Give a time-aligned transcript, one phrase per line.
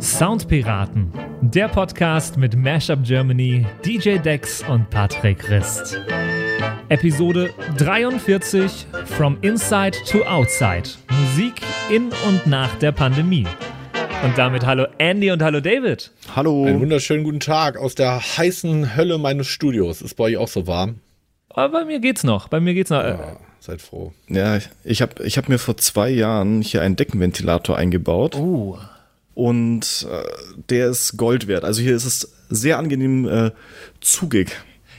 [0.00, 6.00] Soundpiraten, der Podcast mit Mashup Germany, DJ Dex und Patrick Rist.
[6.88, 10.90] Episode 43 From Inside to Outside.
[11.10, 11.60] Musik
[11.90, 13.46] in und nach der Pandemie.
[14.24, 16.10] Und damit hallo Andy und hallo David.
[16.34, 16.64] Hallo.
[16.64, 20.02] Einen wunderschönen guten Tag aus der heißen Hölle meines Studios.
[20.02, 20.96] Ist bei euch auch so warm?
[21.50, 22.48] Aber bei mir geht's noch.
[22.48, 23.04] Bei mir geht's noch.
[23.04, 24.12] Ja, seid froh.
[24.28, 28.36] Ja, ich habe ich hab mir vor zwei Jahren hier einen Deckenventilator eingebaut.
[28.36, 28.78] Uh.
[29.34, 30.22] Und äh,
[30.68, 31.64] der ist Gold wert.
[31.64, 33.50] Also hier ist es sehr angenehm äh,
[34.00, 34.56] zugig.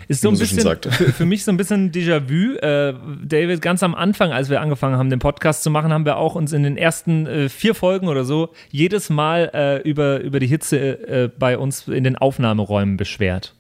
[0.08, 2.56] Ist so ein bisschen für, für mich so ein bisschen Déjà-vu.
[2.58, 6.18] Äh, David, ganz am Anfang, als wir angefangen haben, den Podcast zu machen, haben wir
[6.18, 10.40] auch uns in den ersten äh, vier Folgen oder so jedes Mal äh, über, über
[10.40, 13.54] die Hitze äh, bei uns in den Aufnahmeräumen beschwert.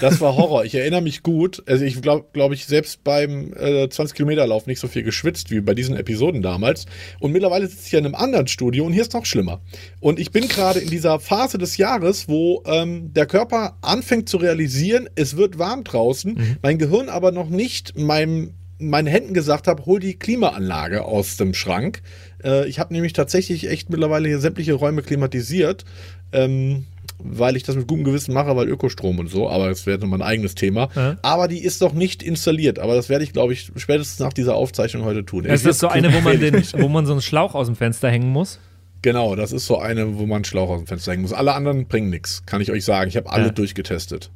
[0.00, 0.64] Das war Horror.
[0.64, 1.62] Ich erinnere mich gut.
[1.66, 5.50] Also ich glaube, glaube ich, selbst beim äh, 20 Kilometer Lauf nicht so viel geschwitzt
[5.50, 6.86] wie bei diesen Episoden damals.
[7.20, 9.60] Und mittlerweile sitze ich ja in einem anderen Studio und hier ist noch schlimmer.
[10.00, 14.36] Und ich bin gerade in dieser Phase des Jahres, wo ähm, der Körper anfängt zu
[14.36, 16.58] realisieren, es wird warm draußen.
[16.62, 21.52] Mein Gehirn aber noch nicht meinem meinen Händen gesagt habe, hol die Klimaanlage aus dem
[21.52, 22.02] Schrank.
[22.42, 25.84] Äh, ich habe nämlich tatsächlich echt mittlerweile hier sämtliche Räume klimatisiert.
[26.32, 26.86] Ähm,
[27.18, 30.22] weil ich das mit gutem Gewissen mache, weil Ökostrom und so, aber das wäre mein
[30.22, 30.88] eigenes Thema.
[30.94, 31.16] Ja.
[31.22, 34.54] Aber die ist noch nicht installiert, aber das werde ich, glaube ich, spätestens nach dieser
[34.54, 35.44] Aufzeichnung heute tun.
[35.44, 38.10] Ist das so eine, wo man, den, wo man so einen Schlauch aus dem Fenster
[38.10, 38.58] hängen muss?
[39.02, 41.32] Genau, das ist so eine, wo man einen Schlauch aus dem Fenster hängen muss.
[41.32, 43.08] Alle anderen bringen nichts, kann ich euch sagen.
[43.08, 43.52] Ich habe alle Ja.
[43.52, 44.30] durchgetestet.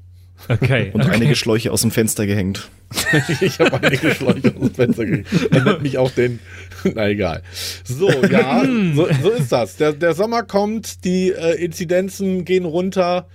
[0.49, 0.91] Okay.
[0.93, 1.15] Und okay.
[1.15, 2.69] einige Schläuche aus dem Fenster gehängt.
[3.41, 5.53] ich habe einige Schläuche aus dem Fenster gekriegt.
[5.53, 6.41] Erinnert mich auch den.
[6.95, 7.43] Na egal.
[7.85, 9.77] So, ja, so, so ist das.
[9.77, 13.27] Der, der Sommer kommt, die äh, Inzidenzen gehen runter.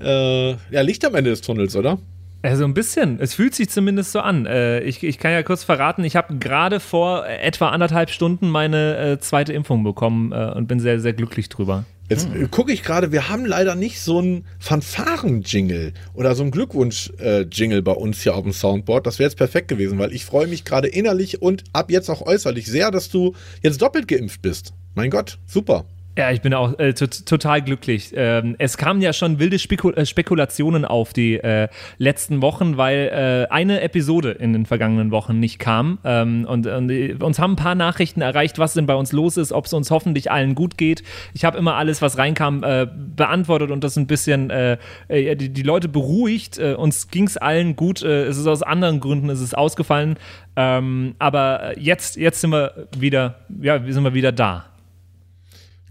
[0.00, 1.98] Äh, ja, Licht am Ende des Tunnels, oder?
[2.42, 3.20] Also ein bisschen.
[3.20, 4.44] Es fühlt sich zumindest so an.
[4.44, 8.50] Äh, ich, ich kann ja kurz verraten, ich habe gerade vor äh, etwa anderthalb Stunden
[8.50, 11.84] meine äh, zweite Impfung bekommen äh, und bin sehr, sehr glücklich drüber.
[12.08, 16.50] Jetzt äh, gucke ich gerade, wir haben leider nicht so einen Fanfaren-Jingle oder so einen
[16.50, 19.06] Glückwunsch-Jingle bei uns hier auf dem Soundboard.
[19.06, 22.22] Das wäre jetzt perfekt gewesen, weil ich freue mich gerade innerlich und ab jetzt auch
[22.22, 24.74] äußerlich sehr, dass du jetzt doppelt geimpft bist.
[24.94, 25.86] Mein Gott, super.
[26.16, 28.12] Ja, ich bin auch äh, tot- total glücklich.
[28.14, 31.66] Ähm, es kamen ja schon wilde Spekul äh, Spekulationen auf die äh,
[31.98, 35.98] letzten Wochen, weil äh, eine Episode in den vergangenen Wochen nicht kam.
[36.04, 39.36] Ähm, und, und äh, uns haben ein paar Nachrichten erreicht, was denn bei uns los
[39.36, 41.02] ist, ob es uns hoffentlich allen gut geht.
[41.32, 42.86] Ich habe immer alles, was reinkam, äh,
[43.16, 44.52] beantwortet und das ein bisschen
[45.10, 46.58] die, die Leute beruhigt.
[46.58, 48.02] Uns ging es allen gut.
[48.02, 50.16] Es ist aus anderen Gründen es ist ausgefallen.
[50.56, 54.66] Ähm, aber jetzt, jetzt sind wir wieder, ja, sind wir wieder da.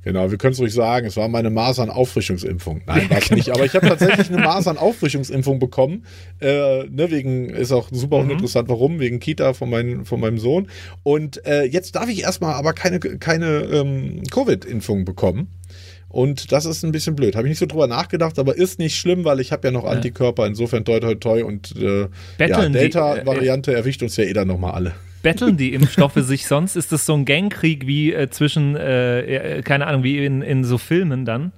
[0.04, 2.82] Genau, wir können es ruhig sagen, es war meine Masern-Auffrischungsimpfung.
[2.86, 3.50] Nein, war es nicht.
[3.52, 6.06] Aber ich habe tatsächlich eine Masern-Auffrischungsimpfung bekommen.
[6.42, 10.68] Äh, ne, wegen, ist auch super uninteressant, warum, wegen Kita von, mein, von meinem Sohn.
[11.04, 15.48] Und äh, jetzt darf ich erstmal aber keine, keine ähm, Covid-Impfung bekommen.
[16.10, 17.36] Und das ist ein bisschen blöd.
[17.36, 19.86] Habe ich nicht so drüber nachgedacht, aber ist nicht schlimm, weil ich habe ja noch
[19.86, 20.46] Antikörper.
[20.46, 21.44] Insofern toi toi toi.
[21.44, 24.94] Und äh, ja, Betteln die- Delta-Variante erwischt uns ja eh dann nochmal alle.
[25.24, 26.76] Betteln die Impfstoffe sich sonst?
[26.76, 30.64] Ist das so ein Gangkrieg wie äh, zwischen, äh, äh, keine Ahnung, wie in, in
[30.64, 31.52] so Filmen dann?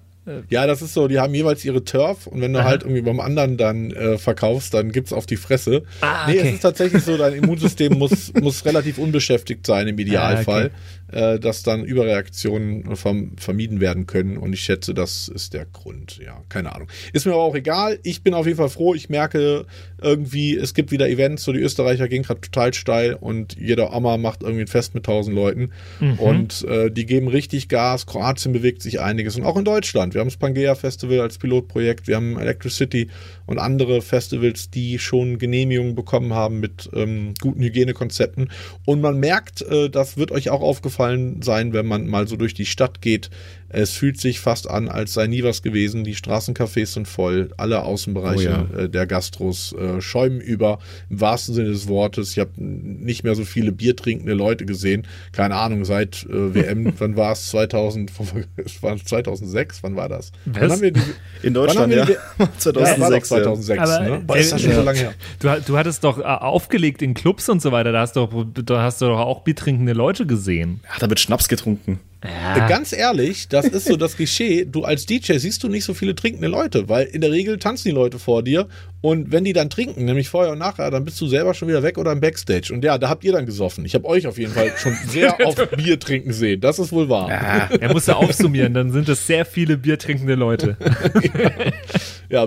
[0.50, 2.68] Ja, das ist so, die haben jeweils ihre Turf und wenn du Aha.
[2.68, 5.84] halt irgendwie beim anderen dann äh, verkaufst, dann gibt's auf die Fresse.
[6.02, 6.48] Ah, Nee, okay.
[6.48, 10.72] es ist tatsächlich so, dein Immunsystem muss, muss relativ unbeschäftigt sein im Idealfall,
[11.16, 16.20] äh, dass dann Überreaktionen verm vermieden werden können und ich schätze, das ist der Grund.
[16.24, 16.90] Ja, keine Ahnung.
[17.14, 18.00] Ist mir aber auch egal.
[18.04, 18.94] Ich bin auf jeden Fall froh.
[18.94, 19.66] Ich merke
[20.02, 24.18] irgendwie, es gibt wieder Events, so die Österreicher gehen gerade total steil und jeder Oma
[24.18, 25.72] macht irgendwie ein Fest mit tausend Leuten
[26.18, 28.06] und äh, die geben richtig Gas.
[28.06, 30.14] Kroatien bewegt sich einiges und auch in Deutschland.
[30.14, 33.10] Wir haben das Pangea Festival als Pilotprojekt, wir haben Electricity
[33.46, 38.50] und andere Festivals, die schon Genehmigungen bekommen haben mit ähm, guten Hygienekonzepten.
[38.86, 41.05] Und man merkt, äh, das wird euch auch aufgefallen
[41.42, 43.30] sein, wenn man mal so durch die Stadt geht.
[43.78, 46.06] Es fühlt sich fast an, als sei nie was gewesen.
[46.06, 51.54] Die Straßencafés sind voll, alle Außenbereiche Oh äh, der Gastros äh, schäumen über, im wahrsten
[51.54, 52.32] Sinne des Wortes.
[52.32, 55.06] Ich habe nicht mehr so viele biertrinkende Leute gesehen.
[55.34, 57.50] Keine Ahnung, seit äh, WM, wann war es?
[57.50, 58.14] 2000,
[58.56, 60.32] es war 2006, wann war das?
[60.46, 61.02] Wann haben wir die,
[61.44, 62.06] In wann haben Deutschland, wir ja.
[62.06, 63.30] die, ja, war doch 2006.
[63.30, 63.44] ja.
[63.44, 64.24] 2006, Aber, ne?
[64.26, 64.76] Boah, ist das schon ja.
[64.78, 65.14] so lange her.
[65.40, 68.64] Du, du hattest doch äh, aufgelegt in Clubs und so weiter, da hast du doch,
[68.64, 70.80] da hast du doch auch biertrinkende Leute gesehen.
[70.86, 72.00] Ja, da wird Schnaps getrunken.
[72.22, 74.66] Äh, Ganz ehrlich, das ist so das Klischee.
[74.66, 77.90] Du als DJ siehst du nicht so viele trinkende Leute, weil in der Regel tanzen
[77.90, 78.68] die Leute vor dir
[79.02, 81.84] und wenn die dann trinken, nämlich vorher und nachher, dann bist du selber schon wieder
[81.84, 82.74] weg oder im Backstage.
[82.74, 83.86] Und ja, da habt ihr dann gesoffen.
[83.86, 86.62] Ich habe euch auf jeden Fall schon sehr auf Bier trinken sehen.
[86.62, 87.30] Das ist wohl wahr.
[87.30, 90.78] Er musste aufsummieren, dann sind es sehr viele biertrinkende Leute.
[90.80, 91.50] Ja,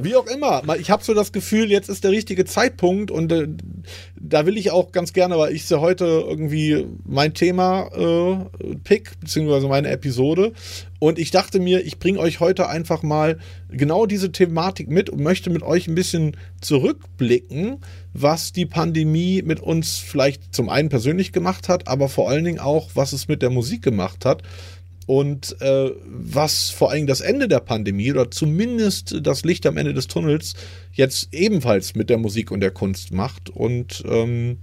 [0.05, 0.63] wie auch immer.
[0.79, 3.49] Ich habe so das Gefühl, jetzt ist der richtige Zeitpunkt und äh,
[4.21, 9.19] da will ich auch ganz gerne, weil ich sehe heute irgendwie mein Thema äh, pick,
[9.21, 10.53] beziehungsweise meine Episode.
[11.01, 13.39] Und ich dachte mir, ich bringe euch heute einfach mal
[13.71, 17.79] genau diese Thematik mit und möchte mit euch ein bisschen zurückblicken,
[18.13, 22.59] was die Pandemie mit uns vielleicht zum einen persönlich gemacht hat, aber vor allen Dingen
[22.59, 24.43] auch, was es mit der Musik gemacht hat
[25.09, 29.95] und äh, was vor allem das Ende der Pandemie oder zumindest das Licht am Ende
[29.95, 30.53] des Tunnels
[30.93, 33.49] jetzt ebenfalls mit der Musik und der Kunst macht.
[33.49, 34.59] Und ähm,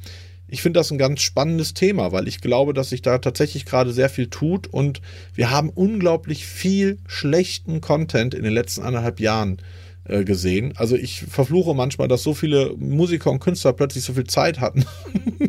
[0.47, 3.91] ich finde das ein ganz spannendes Thema, weil ich glaube, dass sich da tatsächlich gerade
[3.91, 5.01] sehr viel tut und
[5.33, 9.57] wir haben unglaublich viel schlechten Content in den letzten anderthalb Jahren
[10.03, 10.73] äh, gesehen.
[10.75, 14.85] Also ich verfluche manchmal, dass so viele Musiker und Künstler plötzlich so viel Zeit hatten,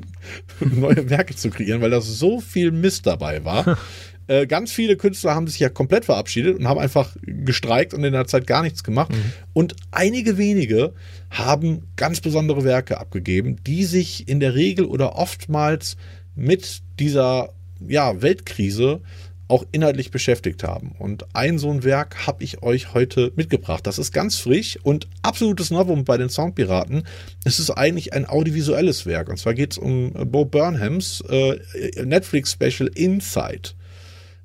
[0.60, 3.76] neue Werke zu kreieren, weil da so viel Mist dabei war.
[4.28, 8.12] Äh, ganz viele Künstler haben sich ja komplett verabschiedet und haben einfach gestreikt und in
[8.12, 9.12] der Zeit gar nichts gemacht.
[9.12, 9.32] Mhm.
[9.52, 10.94] Und einige wenige
[11.30, 15.96] haben ganz besondere Werke abgegeben, die sich in der Regel oder oftmals
[16.34, 17.50] mit dieser
[17.86, 19.00] ja, Weltkrise
[19.48, 20.94] auch inhaltlich beschäftigt haben.
[20.98, 23.86] Und ein so ein Werk habe ich euch heute mitgebracht.
[23.86, 27.04] Das ist ganz frisch und absolutes Novum bei den Soundpiraten.
[27.44, 29.28] Es ist eigentlich ein audiovisuelles Werk.
[29.28, 31.60] Und zwar geht es um Bo Burnhams äh,
[32.04, 33.70] Netflix-Special Inside.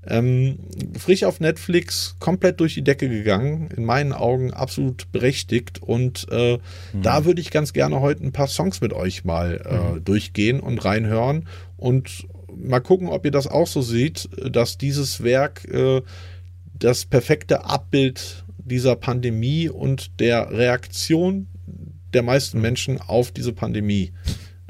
[0.07, 0.57] Ähm,
[0.97, 5.81] frisch auf Netflix, komplett durch die Decke gegangen, in meinen Augen absolut berechtigt.
[5.81, 6.57] Und äh,
[6.93, 7.01] mhm.
[7.03, 10.03] da würde ich ganz gerne heute ein paar Songs mit euch mal äh, mhm.
[10.03, 15.65] durchgehen und reinhören und mal gucken, ob ihr das auch so seht, dass dieses Werk
[15.65, 16.01] äh,
[16.73, 21.47] das perfekte Abbild dieser Pandemie und der Reaktion
[22.13, 22.63] der meisten mhm.
[22.63, 24.13] Menschen auf diese Pandemie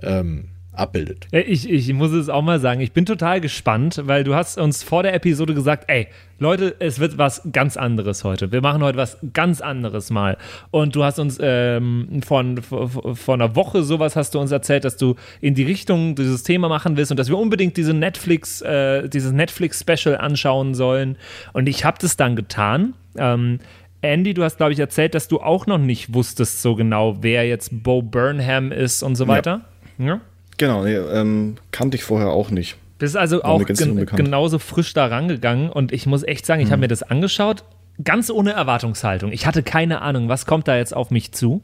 [0.02, 0.51] ähm,
[0.82, 1.28] abbildet.
[1.32, 4.84] Ich, ich muss es auch mal sagen, ich bin total gespannt, weil du hast uns
[4.84, 6.08] vor der Episode gesagt, ey,
[6.40, 8.52] Leute, es wird was ganz anderes heute.
[8.52, 10.38] Wir machen heute was ganz anderes mal.
[10.72, 14.98] Und du hast uns ähm, von, von einer Woche sowas hast du uns erzählt, dass
[14.98, 19.08] du in die Richtung dieses Thema machen willst und dass wir unbedingt diese Netflix, äh,
[19.08, 21.16] dieses Netflix-Special anschauen sollen.
[21.54, 22.96] Und ich habe das dann getan.
[23.16, 23.60] Ähm,
[24.02, 27.48] Andy, du hast, glaube ich, erzählt, dass du auch noch nicht wusstest so genau, wer
[27.48, 29.62] jetzt Bo Burnham ist und so weiter.
[30.00, 30.06] Ja.
[30.06, 30.22] ja?
[30.58, 32.78] Genau, nee, ähm, kannte ich vorher auch nicht.
[32.98, 36.74] Bist also auch gen genauso frisch da rangegangen und ich muss echt sagen, ich mhm.
[36.74, 37.64] habe mir das angeschaut,
[38.04, 39.32] ganz ohne Erwartungshaltung.
[39.32, 41.64] Ich hatte keine Ahnung, was kommt da jetzt auf mich zu.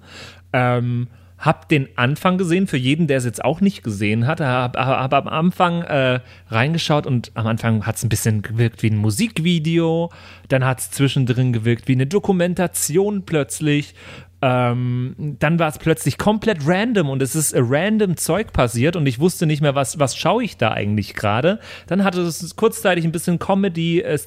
[0.52, 1.08] Ähm,
[1.38, 4.42] hab den Anfang gesehen, für jeden, der es jetzt auch nicht gesehen hat.
[4.42, 6.20] Hab, hab am Anfang äh,
[6.50, 10.12] reingeschaut und am Anfang hat es ein bisschen gewirkt wie ein Musikvideo,
[10.48, 13.94] dann hat es zwischendrin gewirkt wie eine Dokumentation plötzlich
[14.42, 19.20] ähm, dann war es plötzlich komplett random und es ist random Zeug passiert und ich
[19.20, 21.60] wusste nicht mehr, was, was schaue ich da eigentlich gerade.
[21.88, 24.20] Dann hatte es kurzzeitig ein bisschen Comedy, äh,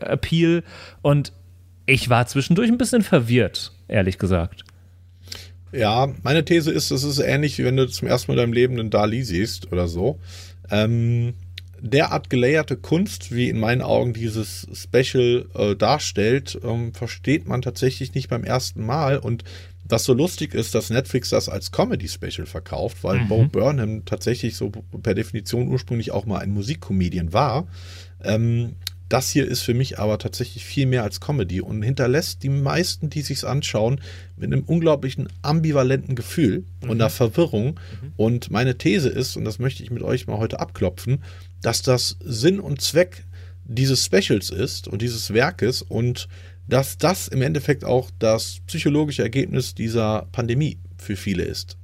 [0.00, 0.62] Appeal
[1.02, 1.32] und
[1.86, 4.64] ich war zwischendurch ein bisschen verwirrt, ehrlich gesagt.
[5.72, 8.52] Ja, meine These ist, es ist ähnlich, wie wenn du zum ersten Mal in deinem
[8.52, 10.18] Leben einen Dali siehst oder so.
[10.70, 11.34] Ähm,
[11.80, 18.14] derart gelayerte Kunst, wie in meinen Augen dieses Special äh, darstellt, ähm, versteht man tatsächlich
[18.14, 19.18] nicht beim ersten Mal.
[19.18, 19.44] Und
[19.84, 23.28] was so lustig ist, dass Netflix das als Comedy-Special verkauft, weil mhm.
[23.28, 27.66] Bo Burnham tatsächlich so per Definition ursprünglich auch mal ein Musikcomedian war.
[28.22, 28.74] Ähm,
[29.08, 33.08] das hier ist für mich aber tatsächlich viel mehr als Comedy und hinterlässt die meisten,
[33.08, 34.00] die sich's anschauen,
[34.36, 36.90] mit einem unglaublichen ambivalenten Gefühl mhm.
[36.90, 37.80] und einer Verwirrung.
[38.02, 38.12] Mhm.
[38.16, 41.22] Und meine These ist, und das möchte ich mit euch mal heute abklopfen,
[41.62, 43.24] dass das Sinn und Zweck
[43.64, 46.28] dieses Specials ist und dieses Werkes und
[46.66, 51.76] dass das im Endeffekt auch das psychologische Ergebnis dieser Pandemie für viele ist.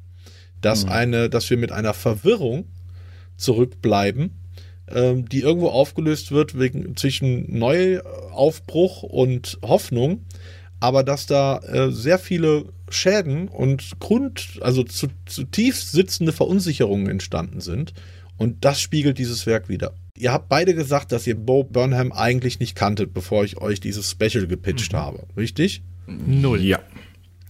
[0.61, 0.93] Dass mhm.
[0.93, 2.67] eine, dass wir mit einer Verwirrung
[3.37, 4.39] zurückbleiben,
[4.89, 10.27] ähm, die irgendwo aufgelöst wird wegen zwischen Neuaufbruch und Hoffnung,
[10.81, 17.61] aber dass da äh, sehr viele Schäden und Grund, also zu, zutiefst sitzende Verunsicherungen entstanden
[17.61, 17.95] sind
[18.37, 19.95] und das spiegelt dieses Werk wieder.
[20.17, 24.11] Ihr habt beide gesagt, dass ihr Bo Burnham eigentlich nicht kanntet, bevor ich euch dieses
[24.11, 24.97] Special gepitcht mhm.
[24.97, 25.27] habe.
[25.37, 25.83] Richtig?
[26.07, 26.63] Null.
[26.63, 26.81] Ja.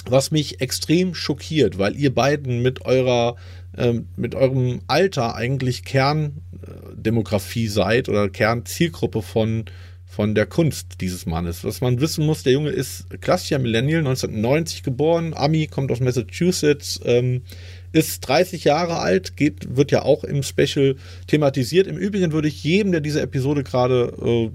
[0.07, 3.37] Was mich extrem schockiert, weil ihr beiden mit eurer
[3.77, 9.65] ähm, mit eurem Alter eigentlich Kerndemografie seid oder Kernzielgruppe von
[10.07, 11.65] von der Kunst dieses Mannes.
[11.65, 17.01] Was man wissen muss, der Junge ist klassischer Millennial, 1990 geboren, Ami kommt aus Massachusetts,
[17.05, 17.43] ähm,
[17.95, 20.97] ist 30 Jahre alt, geht, wird ja auch im Special
[21.29, 21.87] thematisiert.
[21.87, 24.51] Im Übrigen würde ich jedem, der diese Episode gerade äh,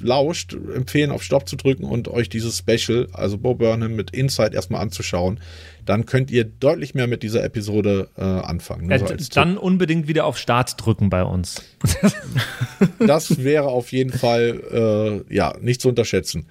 [0.00, 4.54] lauscht, empfehlen, auf Stopp zu drücken und euch dieses Special, also Bo Burnham mit Inside
[4.54, 5.40] erstmal anzuschauen.
[5.86, 8.90] Dann könnt ihr deutlich mehr mit dieser Episode äh, anfangen.
[8.90, 11.62] Äh, so dann unbedingt wieder auf Start drücken bei uns.
[12.98, 16.46] das wäre auf jeden Fall äh, ja nicht zu unterschätzen.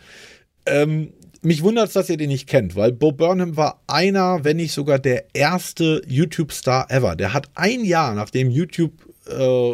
[0.65, 4.57] Ähm, mich wundert es, dass ihr den nicht kennt, weil Bo Burnham war einer, wenn
[4.57, 7.15] nicht sogar der erste YouTube-Star ever.
[7.15, 8.93] Der hat ein Jahr, nachdem YouTube
[9.27, 9.73] äh,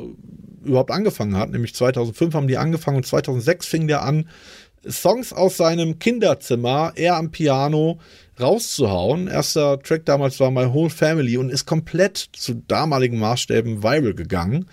[0.64, 4.28] überhaupt angefangen hat, nämlich 2005 haben die angefangen und 2006 fing der an,
[4.90, 8.00] Songs aus seinem Kinderzimmer, er am Piano,
[8.40, 9.28] rauszuhauen.
[9.28, 14.68] Erster Track damals war My Whole Family und ist komplett zu damaligen Maßstäben viral gegangen.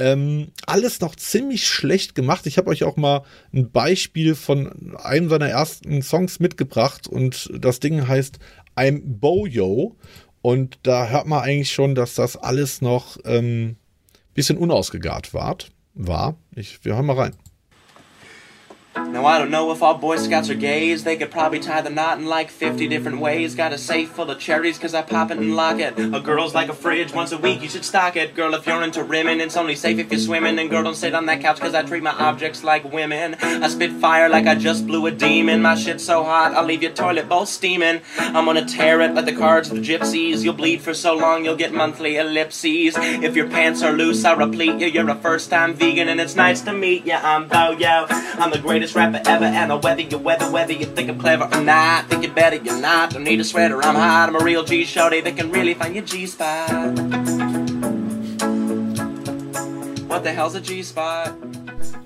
[0.00, 2.46] Ähm, alles noch ziemlich schlecht gemacht.
[2.46, 7.80] Ich habe euch auch mal ein Beispiel von einem seiner ersten Songs mitgebracht und das
[7.80, 8.38] Ding heißt
[8.76, 9.96] I'm Boyo.
[10.40, 13.76] Und da hört man eigentlich schon, dass das alles noch ähm,
[14.32, 15.34] bisschen unausgegart
[15.92, 16.38] war.
[16.54, 17.36] Ich, wir hören mal rein.
[18.96, 21.04] Now I don't know if all Boy Scouts are gays.
[21.04, 23.54] They could probably tie the knot in like 50 different ways.
[23.54, 25.96] Got a safe full of cherries cause I pop it and lock it.
[25.96, 28.34] A girl's like a fridge, once a week you should stock it.
[28.34, 30.58] Girl, if you're into rimming, it's only safe if you're swimming.
[30.58, 33.36] And girl, don't sit on that couch cause I treat my objects like women.
[33.40, 35.62] I spit fire like I just blew a demon.
[35.62, 38.00] My shit's so hot, I'll leave your toilet bowl steaming.
[38.18, 40.42] I'm gonna tear it like the cards of the gypsies.
[40.42, 42.96] You'll bleed for so long, you'll get monthly ellipses.
[42.96, 44.88] If your pants are loose, I'll replete you.
[44.88, 47.14] You're a first time vegan and it's nice to meet you.
[47.14, 48.06] I'm Bo Yo.
[48.08, 51.44] I'm the greatest rapper ever, and I whether you weather, whether you think I'm clever
[51.44, 53.10] or not, think you're better, you're not.
[53.10, 54.28] Don't need a sweater, I'm hot.
[54.28, 56.70] I'm a real G shorty that can really find your G spot.
[60.08, 61.34] What the hell's a G spot?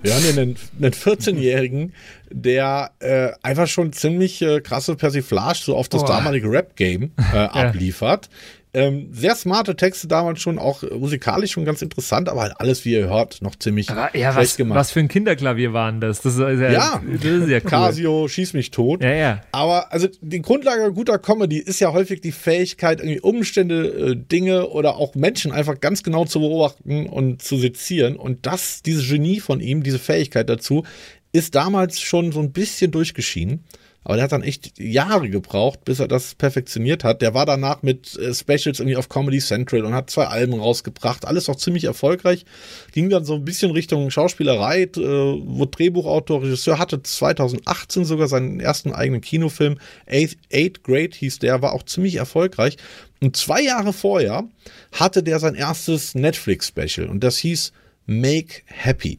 [0.03, 1.95] Wir haben hier einen, einen 14-Jährigen,
[2.31, 6.19] der äh, einfach schon ziemlich äh, krasse Persiflage so auf das Boah.
[6.19, 8.29] damalige Rap-Game äh, abliefert.
[8.75, 12.85] Ähm, sehr smarte Texte damals schon, auch äh, musikalisch schon ganz interessant, aber halt alles,
[12.85, 14.79] wie ihr hört, noch ziemlich Aber, ja, schlecht was, gemacht.
[14.79, 16.21] was für ein Kinderklavier waren das?
[16.23, 17.03] Das ist ja, Ja.
[17.07, 17.71] das ist ja cool.
[17.71, 19.03] Casio, schieß mich tot.
[19.03, 19.41] Ja, ja.
[19.53, 24.69] Aber also die Grundlage guter Comedy ist ja häufig die Fähigkeit, irgendwie Umstände, äh, Dinge
[24.69, 28.17] oder auch Menschen einfach ganz genau zu beobachten und zu sezieren.
[28.17, 30.85] Und das, dieses Genie von ihm, diese Fähigkeit dazu,
[31.33, 33.65] ist damals schon so ein bisschen durchgeschieden.
[34.05, 37.23] Aber der hat dann echt Jahre gebraucht, bis er das perfektioniert hat.
[37.23, 41.27] Der war danach mit äh, Specials irgendwie auf Comedy Central und hat zwei Alben rausgebracht.
[41.27, 42.45] Alles auch ziemlich erfolgreich.
[42.93, 48.61] Ging dann so ein bisschen Richtung Schauspielerei, äh, wurde Drehbuchautor, Regisseur, hatte 2018 sogar seinen
[48.61, 49.79] ersten eigenen Kinofilm.
[50.07, 52.77] Eighth, Eighth Grade hieß der, war auch ziemlich erfolgreich.
[53.21, 54.45] Und zwei Jahre vorher
[54.93, 57.73] hatte der sein erstes Netflix-Special und das hieß
[58.07, 59.19] Make Happy.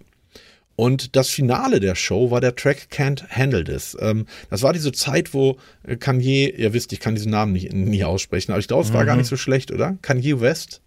[0.75, 3.95] Und das Finale der Show war der Track Can't Handle This.
[3.99, 7.73] Ähm, das war diese Zeit, wo äh, Kanye, ihr wisst, ich kann diesen Namen nicht,
[7.73, 9.97] nie aussprechen, aber ich glaube, es war gar nicht so schlecht, oder?
[10.01, 10.81] Kanye West?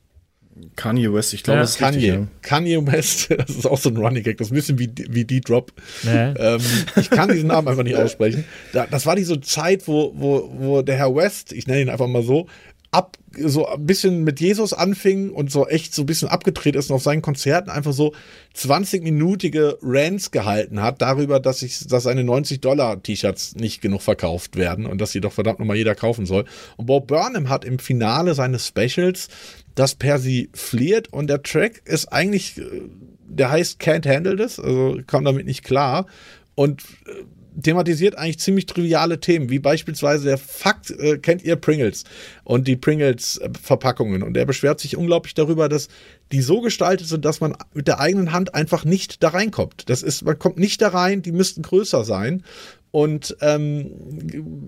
[0.76, 2.10] Kanye West, ich glaube, Ja, das ist richtig.
[2.10, 2.20] Kanye.
[2.20, 2.26] Ja.
[2.42, 5.24] Kanye West, das ist auch so ein Running Gag, das ist ein bisschen wie, wie
[5.24, 5.72] D-Drop.
[6.02, 6.34] Ja.
[6.36, 6.60] Ähm,
[6.96, 8.44] ich kann diesen Namen einfach nicht aussprechen.
[8.72, 12.08] Da, das war diese Zeit, wo, wo, wo der Herr West, ich nenne ihn einfach
[12.08, 12.46] mal so,
[12.90, 16.90] ab, so ein bisschen mit Jesus anfing und so echt so ein bisschen abgedreht ist
[16.90, 18.14] und auf seinen Konzerten einfach so
[18.56, 25.00] 20-minütige Rants gehalten hat darüber, dass ich, dass seine 90-Dollar-T-Shirts nicht genug verkauft werden und
[25.00, 26.46] dass sie doch verdammt nochmal jeder kaufen soll.
[26.76, 29.28] Und Bob Burnham hat im Finale seines Specials
[29.74, 32.82] das persifliert und der Track ist eigentlich, äh,
[33.28, 36.06] der heißt Can't Handle This, also kam damit nicht klar
[36.54, 37.24] und äh,
[37.62, 42.04] thematisiert eigentlich ziemlich triviale Themen, wie beispielsweise der Fakt, äh, kennt ihr Pringles
[42.44, 44.22] und die Pringles-Verpackungen?
[44.22, 45.88] Und er beschwert sich unglaublich darüber, dass
[46.32, 49.88] die so gestaltet sind, dass man mit der eigenen Hand einfach nicht da reinkommt.
[49.88, 52.44] Das ist, man kommt nicht da rein, die müssten größer sein.
[52.90, 53.90] Und ähm,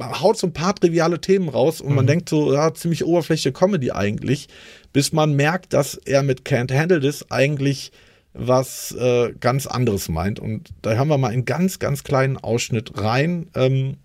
[0.02, 3.92] haut so ein paar triviale Themen raus und man denkt so, ja, ziemlich oberflächliche Comedy
[3.92, 4.48] eigentlich,
[4.92, 7.92] bis man merkt, dass er mit Can't Handle This eigentlich
[8.32, 10.40] was äh, ganz anderes meint.
[10.40, 13.48] Und da hören wir mal einen ganz, ganz kleinen Ausschnitt rein.
[13.54, 13.96] Ähm,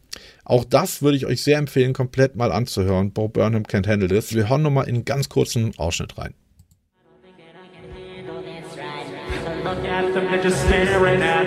[0.43, 3.11] auch das würde ich euch sehr empfehlen, komplett mal anzuhören.
[3.11, 4.33] Bo Burnham Can't Handle This.
[4.33, 6.33] Wir hören nochmal in einen ganz kurzen Ausschnitt rein.
[9.63, 11.04] Look at them,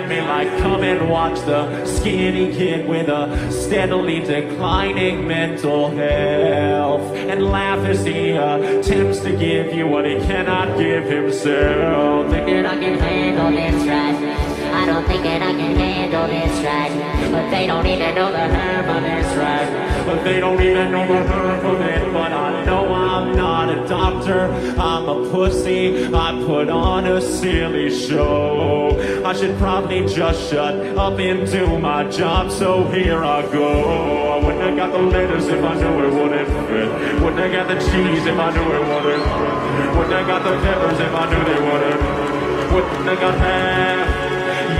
[0.09, 7.15] me like, come and watch the skinny kid with a steadily declining mental health.
[7.15, 12.31] And laugh as he attempts to give you what he cannot give himself.
[12.31, 14.49] Thinking I can handle this right.
[14.73, 17.31] I don't think that I can handle this right.
[17.31, 20.05] But they don't even know the herb of this right.
[20.05, 22.13] But they don't even know the herb of it.
[22.13, 23.58] But I know I'm not
[23.89, 24.45] doctor.
[24.79, 26.05] I'm a pussy.
[26.13, 28.95] I put on a silly show.
[29.25, 32.51] I should probably just shut up and do my job.
[32.51, 34.33] So here I go.
[34.33, 37.21] I wouldn't have got the letters if I knew it wouldn't fit.
[37.21, 39.97] Wouldn't have got the cheese if I knew it wouldn't fit.
[39.97, 42.73] Wouldn't have got the peppers if I knew they wouldn't.
[42.73, 43.98] Wouldn't have got half.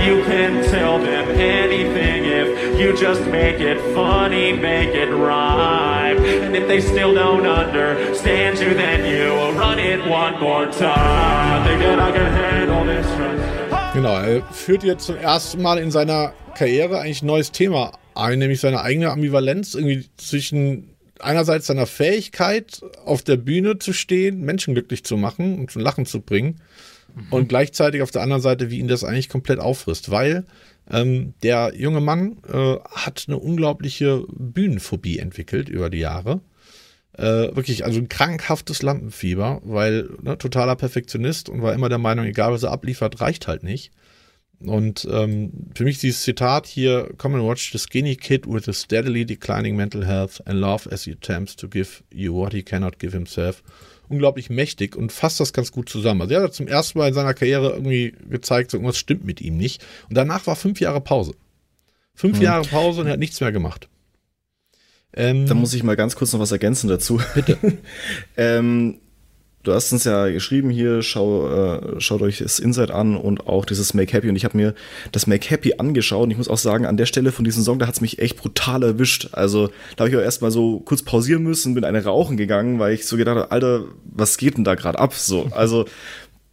[0.00, 6.16] You can tell them anything if you just make it funny, make it rhyme.
[6.16, 11.64] And if they still don't understand you, then you will run it one more time.
[11.66, 13.92] Think that I can handle this right.
[13.92, 18.38] Genau, er führt jetzt zum ersten Mal in seiner Karriere eigentlich ein neues Thema Ein,
[18.38, 24.74] nämlich seine eigene Ambivalenz irgendwie zwischen einerseits seiner Fähigkeit, auf der Bühne zu stehen, Menschen
[24.74, 26.60] glücklich zu machen und zum Lachen zu bringen.
[27.14, 27.32] Mhm.
[27.32, 30.10] Und gleichzeitig auf der anderen Seite, wie ihn das eigentlich komplett auffrisst.
[30.10, 30.44] Weil
[30.90, 36.40] ähm, der junge Mann äh, hat eine unglaubliche Bühnenphobie entwickelt über die Jahre.
[37.16, 42.24] Äh, wirklich, also ein krankhaftes Lampenfieber, weil ne, totaler Perfektionist und war immer der Meinung,
[42.24, 43.90] egal was er abliefert, reicht halt nicht.
[44.60, 48.72] Und ähm, für mich dieses Zitat hier, come and watch the skinny kid with a
[48.72, 52.98] steadily declining mental health and love as he attempts to give you what he cannot
[52.98, 53.62] give himself.
[54.10, 56.22] Unglaublich mächtig und fasst das ganz gut zusammen.
[56.22, 59.40] Also er hat zum ersten Mal in seiner Karriere irgendwie gezeigt, so irgendwas stimmt mit
[59.40, 59.84] ihm nicht.
[60.08, 61.34] Und danach war fünf Jahre Pause.
[62.14, 62.42] Fünf mhm.
[62.42, 63.88] Jahre Pause und er hat nichts mehr gemacht.
[65.12, 67.20] Ähm, da muss ich mal ganz kurz noch was ergänzen dazu.
[67.34, 67.58] Bitte.
[68.36, 68.98] ähm,
[69.62, 73.64] du hast uns ja geschrieben hier, schau, äh, schaut euch das Inside an und auch
[73.64, 74.28] dieses Make Happy.
[74.28, 74.74] Und ich habe mir
[75.12, 77.78] das Make Happy angeschaut und ich muss auch sagen, an der Stelle von diesem Song,
[77.78, 79.28] da hat's mich echt brutal erwischt.
[79.32, 82.94] Also da habe ich auch erstmal so kurz pausieren müssen, bin eine rauchen gegangen, weil
[82.94, 85.14] ich so gedacht habe, Alter, was geht denn da gerade ab?
[85.14, 85.86] So, also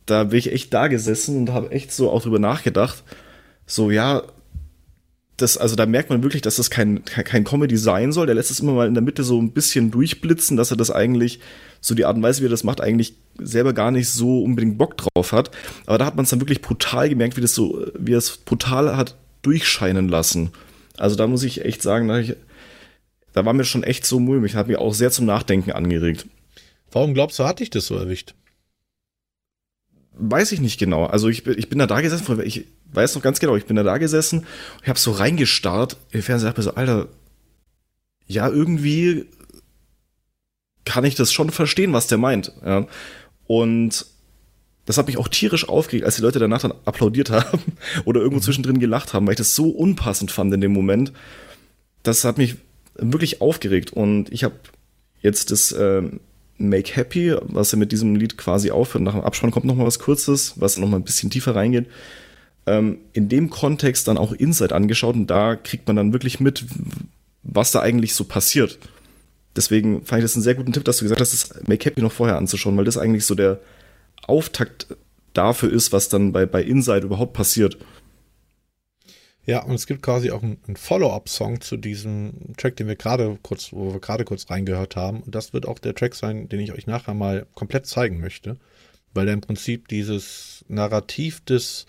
[0.06, 3.04] da bin ich echt da gesessen und habe echt so auch drüber nachgedacht.
[3.66, 4.24] So, ja,
[5.38, 8.26] das, also da merkt man wirklich, dass das kein, kein Comedy sein soll.
[8.26, 10.90] Der lässt es immer mal in der Mitte so ein bisschen durchblitzen, dass er das
[10.90, 11.40] eigentlich,
[11.80, 14.80] so die Art und Weise, wie er das macht, eigentlich selber gar nicht so unbedingt
[14.80, 15.52] Bock drauf hat.
[15.86, 18.38] Aber da hat man es dann wirklich brutal gemerkt, wie das so, wie er es
[18.38, 20.50] brutal hat durchscheinen lassen.
[20.98, 22.36] Also da muss ich echt sagen, da, ich,
[23.34, 26.26] da war mir schon echt so mulmig, hat mich auch sehr zum Nachdenken angeregt.
[26.92, 28.34] Warum glaubst du, hat dich das so erwischt?
[30.20, 31.06] Weiß ich nicht genau.
[31.06, 33.84] Also ich, ich bin da da gesessen, ich weiß noch ganz genau, ich bin da
[33.84, 34.46] da gesessen
[34.82, 37.08] ich habe so reingestarrt im Fernseher, dachte mir so, Alter,
[38.26, 39.26] ja, irgendwie
[40.86, 42.54] kann ich das schon verstehen, was der meint.
[42.66, 42.88] Ja.
[43.46, 44.06] Und
[44.86, 47.62] das hat mich auch tierisch aufgeregt, als die Leute danach dann applaudiert haben
[48.06, 48.44] oder irgendwo mhm.
[48.44, 51.12] zwischendrin gelacht haben, weil ich das so unpassend fand in dem Moment.
[52.04, 52.56] Das hat mich
[52.96, 54.56] wirklich aufgeregt und ich habe
[55.22, 56.04] jetzt das äh,
[56.58, 59.04] Make Happy, was ja mit diesem Lied quasi aufhört.
[59.04, 61.88] Nach dem Abspann kommt noch mal was Kurzes, was noch mal ein bisschen tiefer reingeht
[62.68, 66.66] ähm, in dem Kontext dann auch Inside angeschaut und da kriegt man dann wirklich mit,
[67.42, 68.78] was da eigentlich so passiert.
[69.56, 72.02] Deswegen fand ich das einen sehr guten Tipp, dass du gesagt hast, das Make Happy
[72.02, 73.60] noch vorher anzuschauen, weil das eigentlich so der
[74.28, 74.88] Auftakt
[75.34, 77.78] dafür ist, was dann bei, bei Inside überhaupt passiert.
[79.48, 83.72] Ja, und es gibt quasi auch einen, Follow-up-Song zu diesem Track, den wir gerade kurz,
[83.72, 85.22] wo wir gerade kurz reingehört haben.
[85.22, 88.58] Und das wird auch der Track sein, den ich euch nachher mal komplett zeigen möchte,
[89.14, 91.86] weil der im Prinzip dieses Narrativ des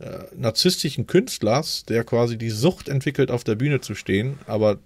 [0.00, 4.80] äh, narzisstischen Künstlers, der quasi die Sucht entwickelt, auf der Bühne zu stehen, aber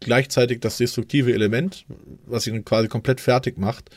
[0.00, 1.84] gleichzeitig das destruktive Element,
[2.24, 3.90] was ihn quasi komplett fertig macht,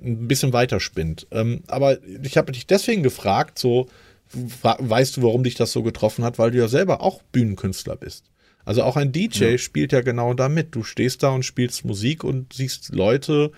[0.00, 1.26] ein bisschen weiterspinnt.
[1.32, 3.88] Ähm, aber ich habe dich deswegen gefragt, so,
[4.32, 8.24] weißt du, warum dich das so getroffen hat, weil du ja selber auch Bühnenkünstler bist.
[8.64, 9.58] Also auch ein DJ ja.
[9.58, 10.74] spielt ja genau damit.
[10.74, 13.50] Du stehst da und spielst Musik und siehst Leute,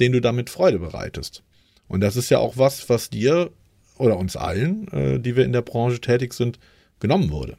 [0.00, 1.42] denen du damit Freude bereitest.
[1.86, 3.50] Und das ist ja auch was, was dir
[3.98, 6.58] oder uns allen, äh, die wir in der Branche tätig sind,
[7.00, 7.56] genommen wurde.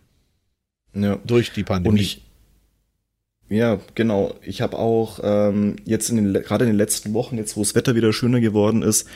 [0.94, 1.20] Ja.
[1.26, 1.94] Durch die Pandemie.
[1.94, 2.22] Und ich,
[3.50, 4.36] ja, genau.
[4.42, 7.76] Ich habe auch ähm, jetzt in den, gerade in den letzten Wochen, jetzt wo das
[7.76, 9.08] Wetter wieder schöner geworden ist,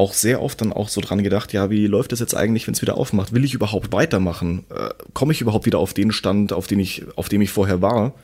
[0.00, 2.72] auch sehr oft dann auch so dran gedacht, ja, wie läuft das jetzt eigentlich, wenn
[2.74, 3.34] es wieder aufmacht?
[3.34, 4.64] Will ich überhaupt weitermachen?
[4.70, 7.82] Äh, Komme ich überhaupt wieder auf den Stand, auf den ich, auf dem ich vorher
[7.82, 8.14] war?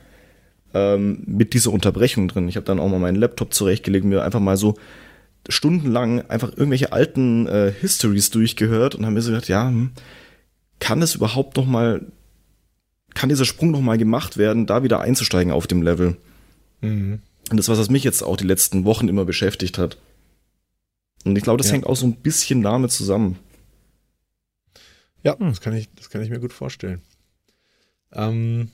[0.73, 2.49] Ähm, mit dieser Unterbrechung drin.
[2.49, 4.75] Ich habe dann auch mal meinen Laptop zurechtgelegt und mir einfach mal so
[5.47, 9.91] stundenlang einfach irgendwelche alten äh, Histories durchgehört und haben mir so gedacht, ja, hm,
[10.79, 12.01] kann es überhaupt noch mal,
[13.13, 16.17] kann dieser Sprung noch mal gemacht werden, da wieder einzusteigen auf dem Level?
[16.81, 17.19] Mhm.
[17.51, 19.97] Und das, was mich jetzt auch die letzten Wochen immer beschäftigt hat.
[21.29, 21.73] Und ich glaube, das ja.
[21.73, 23.39] hängt auch so ein bisschen damit zusammen.
[25.23, 25.49] Ja, hm.
[25.49, 27.01] das kann ich, das kann ich mir gut vorstellen.
[28.13, 28.71] Ähm,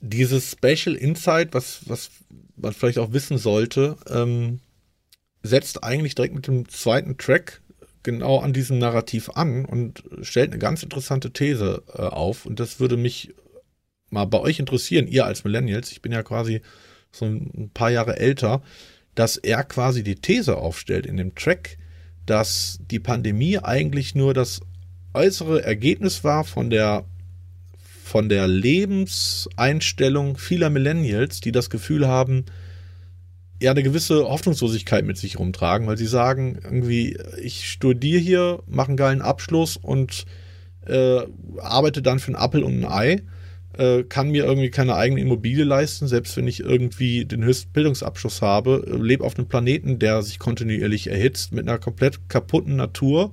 [0.00, 2.10] dieses Special Insight, was, was
[2.56, 4.60] man vielleicht auch wissen sollte, ähm,
[5.42, 7.60] setzt eigentlich direkt mit dem zweiten Track
[8.02, 12.46] genau an diesem Narrativ an und stellt eine ganz interessante These äh, auf.
[12.46, 13.34] Und das würde mich
[14.10, 16.62] mal bei euch interessieren, ihr als Millennials, ich bin ja quasi
[17.12, 18.62] so ein paar Jahre älter,
[19.14, 21.78] dass er quasi die These aufstellt in dem Track,
[22.26, 24.60] dass die Pandemie eigentlich nur das
[25.14, 27.04] äußere Ergebnis war von der
[28.04, 32.44] von der Lebenseinstellung vieler Millennials, die das Gefühl haben,
[33.62, 38.88] ja eine gewisse Hoffnungslosigkeit mit sich rumtragen, weil sie sagen, irgendwie, ich studiere hier, mache
[38.88, 40.24] einen geilen Abschluss und
[40.86, 41.20] äh,
[41.58, 43.22] arbeite dann für einen Appel und ein Ei,
[43.76, 48.42] äh, kann mir irgendwie keine eigene Immobilie leisten, selbst wenn ich irgendwie den höchsten Bildungsabschluss
[48.42, 53.32] habe, lebe auf einem Planeten, der sich kontinuierlich erhitzt, mit einer komplett kaputten Natur,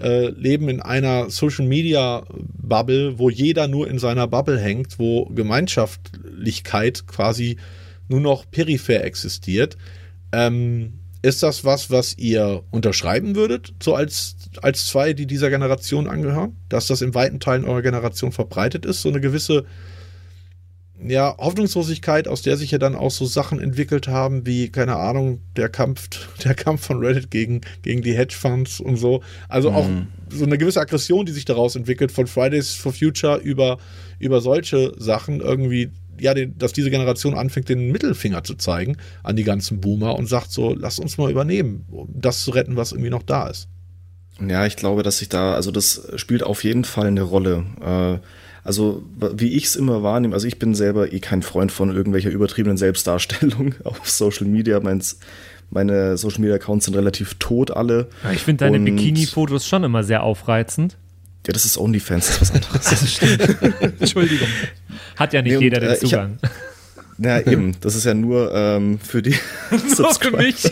[0.00, 5.26] äh, leben in einer Social Media Bubble, wo jeder nur in seiner Bubble hängt, wo
[5.26, 7.56] Gemeinschaftlichkeit quasi
[8.08, 9.76] nur noch peripher existiert.
[10.32, 16.06] Ähm, ist das was, was ihr unterschreiben würdet, so als, als zwei, die dieser Generation
[16.06, 16.56] angehören?
[16.68, 19.00] Dass das in weiten Teilen eurer Generation verbreitet ist?
[19.00, 19.64] So eine gewisse
[21.02, 25.40] ja, Hoffnungslosigkeit, aus der sich ja dann auch so Sachen entwickelt haben, wie, keine Ahnung,
[25.56, 26.08] der Kampf,
[26.44, 29.22] der Kampf von Reddit gegen, gegen die Hedgefonds und so.
[29.48, 30.08] Also auch Mhm.
[30.28, 33.78] so eine gewisse Aggression, die sich daraus entwickelt, von Fridays for Future über,
[34.18, 39.36] über solche Sachen irgendwie, ja, den, dass diese Generation anfängt, den Mittelfinger zu zeigen an
[39.36, 42.92] die ganzen Boomer und sagt so, lasst uns mal übernehmen, um das zu retten, was
[42.92, 43.68] irgendwie noch da ist.
[44.46, 47.64] Ja, ich glaube, dass sich da, also das spielt auf jeden Fall eine Rolle.
[47.80, 48.26] Äh,
[48.64, 52.30] also wie ich es immer wahrnehme, also ich bin selber eh kein Freund von irgendwelcher
[52.30, 54.80] übertriebenen Selbstdarstellung auf Social Media.
[54.80, 55.18] Meins,
[55.70, 58.08] meine Social Media Accounts sind relativ tot alle.
[58.24, 60.96] Ja, Ich finde deine Bikini-Fotos schon immer sehr aufreizend.
[61.46, 63.20] Ja, das ist OnlyFans, das ist was anderes.
[64.00, 64.48] Entschuldigung.
[65.16, 66.38] Hat ja nicht Nee, und, jeder den äh, Zugang.
[67.18, 69.34] Na eben, das ist ja nur ähm, für die
[69.94, 70.62] So für mich.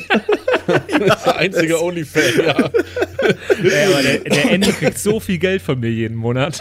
[0.66, 2.46] Der einzige Onlyfan, ja.
[2.56, 6.58] Ja, aber der, der Ende kriegt so viel Geld von mir jeden Monat.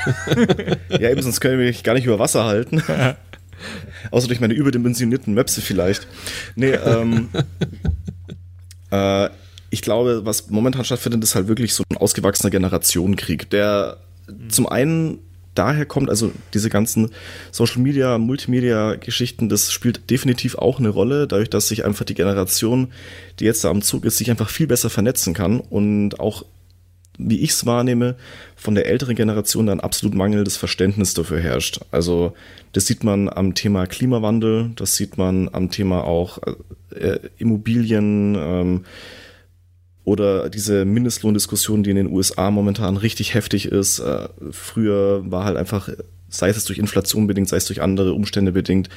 [0.90, 2.84] Ja, eben, sonst können wir mich gar nicht über Wasser halten.
[4.12, 6.08] Außer durch meine überdimensionierten Möpse vielleicht.
[6.56, 7.30] Nee, ähm,
[8.92, 9.30] äh,
[9.72, 13.98] ich glaube, was momentan stattfindet, ist halt wirklich so ein ausgewachsener Generationenkrieg, der
[14.50, 15.20] zum einen
[15.56, 17.10] daher kommt, also diese ganzen
[17.52, 22.14] Social Media, Multimedia Geschichten, das spielt definitiv auch eine Rolle, dadurch, dass sich einfach die
[22.14, 22.90] Generation,
[23.40, 26.46] die jetzt da am Zug ist, sich einfach viel besser vernetzen kann und auch
[27.18, 28.16] wie ich es wahrnehme,
[28.56, 31.82] von der älteren Generation dann absolut mangelndes Verständnis dafür herrscht.
[31.92, 32.34] Also
[32.72, 36.40] das sieht man am Thema Klimawandel, das sieht man am Thema auch
[36.96, 38.86] äh, Immobilien ähm,
[40.04, 44.00] oder diese Mindestlohndiskussion, die in den USA momentan richtig heftig ist.
[44.00, 45.90] Äh, früher war halt einfach,
[46.30, 48.90] sei es durch Inflation bedingt, sei es durch andere Umstände bedingt,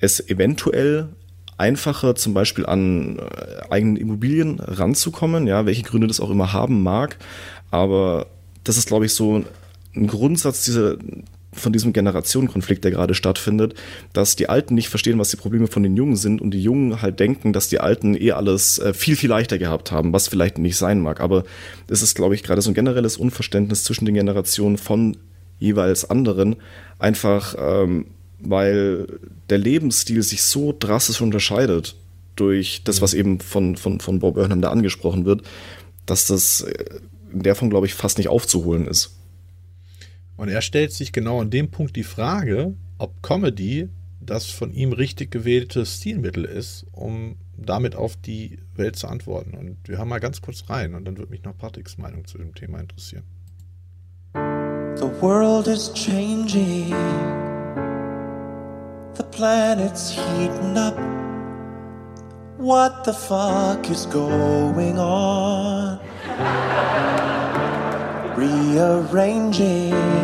[0.00, 1.08] es eventuell
[1.56, 6.82] einfacher zum Beispiel an äh, eigenen Immobilien ranzukommen, ja, welche Gründe das auch immer haben
[6.82, 7.18] mag.
[7.70, 8.26] Aber
[8.64, 9.44] das ist, glaube ich, so
[9.94, 10.96] ein Grundsatz dieser,
[11.52, 13.74] von diesem Generationenkonflikt, der gerade stattfindet,
[14.12, 17.02] dass die Alten nicht verstehen, was die Probleme von den Jungen sind und die Jungen
[17.02, 20.58] halt denken, dass die Alten eh alles äh, viel, viel leichter gehabt haben, was vielleicht
[20.58, 21.20] nicht sein mag.
[21.20, 21.44] Aber
[21.88, 25.16] es ist, glaube ich, gerade so ein generelles Unverständnis zwischen den Generationen von
[25.58, 26.56] jeweils anderen,
[26.98, 28.06] einfach ähm,
[28.42, 29.06] weil
[29.50, 31.96] der Lebensstil sich so drastisch unterscheidet
[32.36, 35.42] durch das, was eben von, von, von Bob Burnham da angesprochen wird,
[36.06, 37.00] dass das äh,
[37.32, 39.19] in der Form, glaube ich, fast nicht aufzuholen ist.
[40.40, 44.94] Und er stellt sich genau an dem Punkt die Frage, ob Comedy das von ihm
[44.94, 49.52] richtig gewählte Stilmittel ist, um damit auf die Welt zu antworten.
[49.52, 52.38] Und wir hören mal ganz kurz rein und dann würde mich noch Patricks Meinung zu
[52.38, 53.24] dem Thema interessieren.
[54.32, 56.94] The world is changing.
[59.18, 60.98] The planet's heating up.
[62.56, 66.00] What the fuck is going on?
[68.38, 70.19] Rearranging.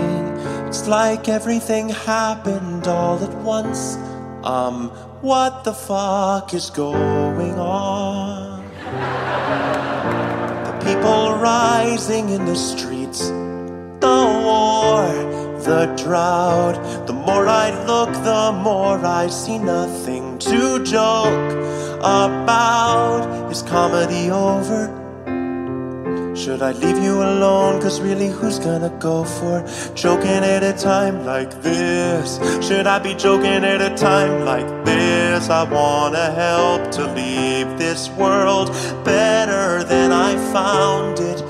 [0.67, 3.97] It's like everything happened all at once.
[4.43, 4.91] Um,
[5.23, 8.65] what the fuck is going on?
[10.67, 13.31] The people rising in the streets
[14.01, 15.07] the war,
[15.69, 17.07] the drought.
[17.07, 21.51] The more I look, the more I see nothing to joke
[22.01, 23.51] about.
[23.51, 25.06] Is comedy over?
[26.37, 27.81] Should I leave you alone?
[27.81, 32.39] Cause really, who's gonna go for joking at a time like this?
[32.67, 35.49] Should I be joking at a time like this?
[35.49, 38.69] I wanna help to leave this world
[39.03, 41.41] better than I found it.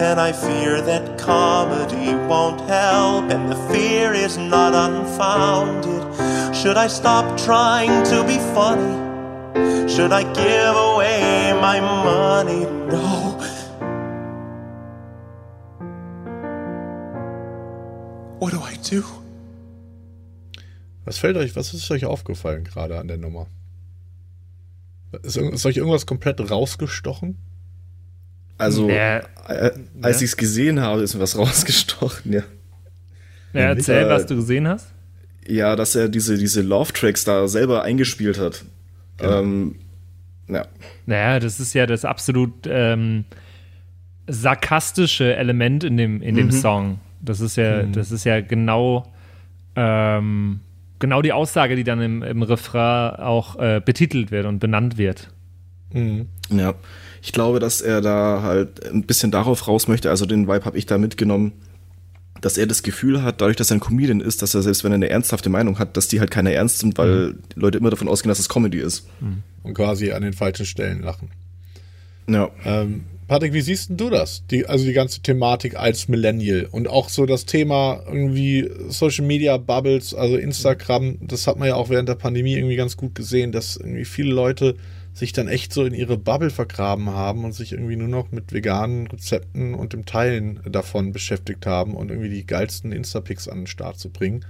[0.00, 6.02] And I fear that comedy won't help, and the fear is not unfounded.
[6.54, 8.96] Should I stop trying to be funny?
[9.92, 12.64] Should I give away my money?
[12.86, 13.27] No.
[21.04, 23.46] Was fällt euch, was ist euch aufgefallen gerade an der Nummer?
[25.22, 27.38] Ist, ist euch irgendwas komplett rausgestochen?
[28.58, 29.18] Also, Ja.
[29.48, 29.70] äh,
[30.02, 32.42] als ich es gesehen habe, ist mir was rausgestochen, ja.
[33.54, 34.92] Ja, erzähl, Äh, was du gesehen hast.
[35.46, 38.64] Ja, dass er diese, diese Love-Tracks da selber eingespielt hat.
[39.20, 39.76] Ähm,
[40.48, 40.66] ja.
[41.06, 43.24] Naja, das ist ja das absolut ähm,
[44.26, 47.00] sarkastische Element in dem, in dem Song.
[47.20, 49.12] Das ist ja, das ist ja genau,
[49.76, 50.60] ähm,
[50.98, 55.30] genau die Aussage, die dann im, im Refrain auch äh, betitelt wird und benannt wird.
[56.50, 56.74] Ja,
[57.22, 60.10] ich glaube, dass er da halt ein bisschen darauf raus möchte.
[60.10, 61.52] Also den Vibe habe ich da mitgenommen,
[62.40, 64.92] dass er das Gefühl hat, dadurch, dass er ein Comedian ist, dass er selbst wenn
[64.92, 67.90] er eine ernsthafte Meinung hat, dass die halt keiner ernst sind, weil die Leute immer
[67.90, 69.08] davon ausgehen, dass es Comedy ist.
[69.62, 71.30] Und quasi an den falschen Stellen lachen.
[72.28, 72.50] Ja.
[72.64, 74.46] Ähm, Patrick, wie siehst du das?
[74.46, 79.58] Die, also die ganze Thematik als Millennial und auch so das Thema irgendwie Social Media
[79.58, 83.52] Bubbles, also Instagram, das hat man ja auch während der Pandemie irgendwie ganz gut gesehen,
[83.52, 84.76] dass irgendwie viele Leute
[85.12, 88.52] sich dann echt so in ihre Bubble vergraben haben und sich irgendwie nur noch mit
[88.52, 93.66] veganen Rezepten und dem Teilen davon beschäftigt haben und irgendwie die geilsten Instapics an den
[93.66, 94.44] Start zu bringen.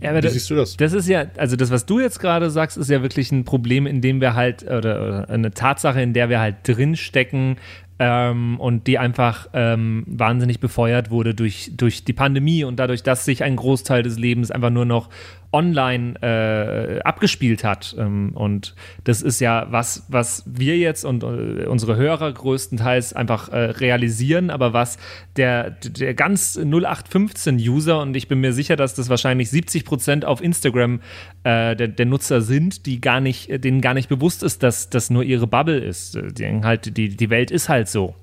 [0.00, 0.76] Ja, aber Wie das, siehst du das?
[0.76, 3.86] Das ist ja, also das, was du jetzt gerade sagst, ist ja wirklich ein Problem,
[3.86, 7.56] in dem wir halt, oder, oder eine Tatsache, in der wir halt drinstecken
[7.98, 13.24] ähm, und die einfach ähm, wahnsinnig befeuert wurde durch, durch die Pandemie und dadurch, dass
[13.24, 15.08] sich ein Großteil des Lebens einfach nur noch
[15.52, 17.96] online äh, abgespielt hat.
[17.98, 23.48] Ähm, und das ist ja was, was wir jetzt und äh, unsere Hörer größtenteils einfach
[23.48, 24.98] äh, realisieren, aber was
[25.36, 30.42] der, der ganz 0815-User, und ich bin mir sicher, dass das wahrscheinlich 70 Prozent auf
[30.42, 31.00] Instagram
[31.44, 35.08] äh, der, der Nutzer sind, die gar nicht, denen gar nicht bewusst ist, dass das
[35.08, 36.14] nur ihre Bubble ist.
[36.14, 38.14] Die denken halt, die, die Welt ist halt so.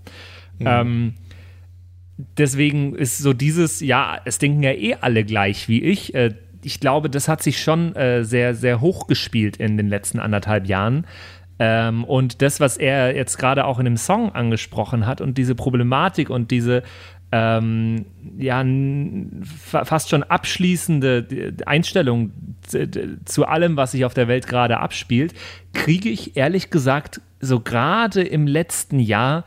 [0.60, 1.16] Ähm,
[2.18, 6.14] deswegen ist so dieses, ja, es denken ja eh alle gleich wie ich.
[6.16, 10.20] Äh, ich glaube, das hat sich schon äh, sehr, sehr hoch gespielt in den letzten
[10.20, 11.06] anderthalb Jahren.
[11.60, 15.56] Ähm, und das, was er jetzt gerade auch in dem Song angesprochen hat und diese
[15.56, 16.84] Problematik und diese
[17.32, 18.06] ähm,
[18.38, 18.64] ja,
[19.44, 22.32] fast schon abschließende Einstellung
[23.26, 25.34] zu, allem, was sich auf der Welt gerade abspielt,
[25.74, 29.44] kriege ich ehrlich gesagt so gerade im letzten Jahr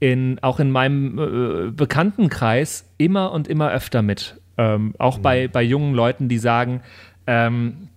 [0.00, 4.40] in, auch in meinem äh, Bekanntenkreis immer und immer öfter mit.
[4.56, 6.82] Ähm, auch bei, bei jungen Leuten, die sagen,
[7.26, 7.88] ähm,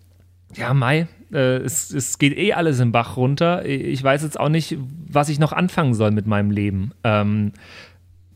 [0.55, 3.65] ja, Mai, äh, es, es geht eh alles im Bach runter.
[3.65, 6.91] Ich weiß jetzt auch nicht, was ich noch anfangen soll mit meinem Leben.
[7.03, 7.51] Ähm,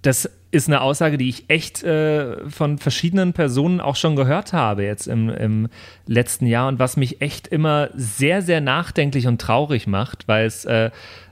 [0.01, 4.84] das ist eine Aussage, die ich echt äh, von verschiedenen Personen auch schon gehört habe
[4.84, 5.70] jetzt im, im
[6.06, 10.66] letzten Jahr und was mich echt immer sehr, sehr nachdenklich und traurig macht, weil es
[10.66, 10.92] äh,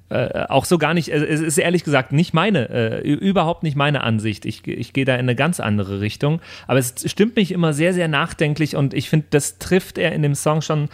[0.10, 4.02] äh, auch so gar nicht, es ist ehrlich gesagt nicht meine, äh, überhaupt nicht meine
[4.02, 4.46] Ansicht.
[4.46, 6.42] Ich, ich gehe da in eine ganz andere Richtung.
[6.66, 10.24] Aber es stimmt mich immer sehr, sehr nachdenklich und ich finde, das trifft er in
[10.24, 10.90] dem Song schon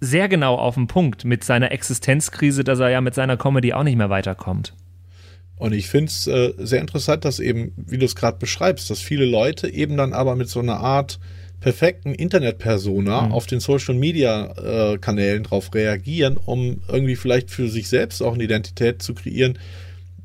[0.00, 3.82] sehr genau auf den Punkt mit seiner Existenzkrise, dass er ja mit seiner Comedy auch
[3.82, 4.72] nicht mehr weiterkommt.
[5.58, 9.00] Und ich finde es äh, sehr interessant, dass eben, wie du es gerade beschreibst, dass
[9.00, 11.18] viele Leute eben dann aber mit so einer Art
[11.60, 13.32] perfekten Internet-Persona Mhm.
[13.32, 19.14] auf den Social-Media-Kanälen drauf reagieren, um irgendwie vielleicht für sich selbst auch eine Identität zu
[19.14, 19.58] kreieren,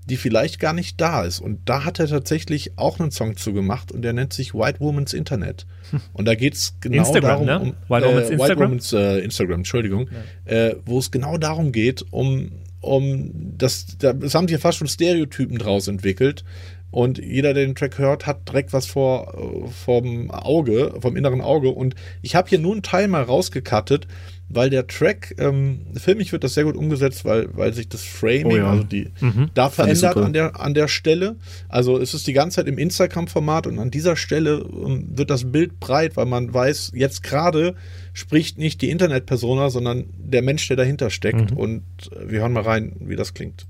[0.06, 1.39] die vielleicht gar nicht da ist.
[1.39, 4.80] Und da hat er tatsächlich auch einen Song zu gemacht und der nennt sich White
[4.82, 5.65] Woman's Internet.
[6.12, 7.72] Und da geht es genau Instagram, darum, ne?
[7.72, 8.60] um White Woman's White Instagram?
[8.69, 10.10] Woman's äh, Instagram, Entschuldigung,
[10.46, 12.52] äh, wo es genau darum geht, um,
[12.84, 16.43] um das, da- es haben sich ja fast schon Stereotypen draus entwickelt.
[16.91, 19.34] Und jeder, der den Track hört, hat direkt was vor
[19.65, 21.69] äh, vom Auge, vom inneren Auge.
[21.69, 24.06] Und ich habe hier nur einen Teil mal rausgekattet,
[24.48, 28.46] weil der Track, ähm, filmisch wird das sehr gut umgesetzt, weil, weil sich das Framing,
[28.46, 28.69] Oh ja.
[28.69, 29.50] also die, Mhm.
[29.56, 31.38] da verändert an der, an der Stelle.
[31.67, 35.52] Also es ist die ganze Zeit im Instagram-Format und an dieser Stelle ähm, wird das
[35.52, 37.74] Bild breit, weil man weiß, jetzt gerade
[38.13, 41.52] spricht nicht die Internet-Persona, sondern der Mensch, der dahinter steckt.
[41.52, 41.58] Mhm.
[41.58, 43.65] Und äh, wir hören mal rein, wie das klingt.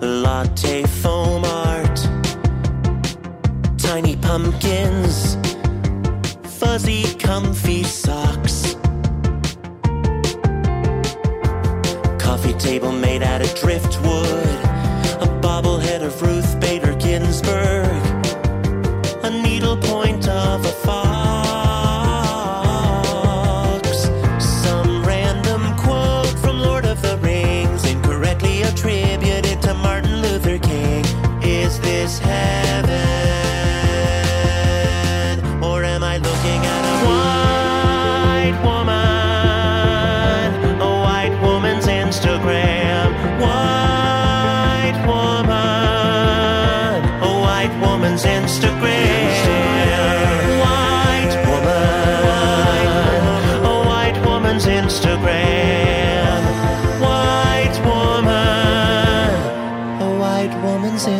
[0.00, 2.08] latte foam art,
[3.78, 5.38] tiny pumpkins,
[6.58, 8.76] fuzzy comfy socks,
[12.18, 14.65] coffee table made out of driftwood,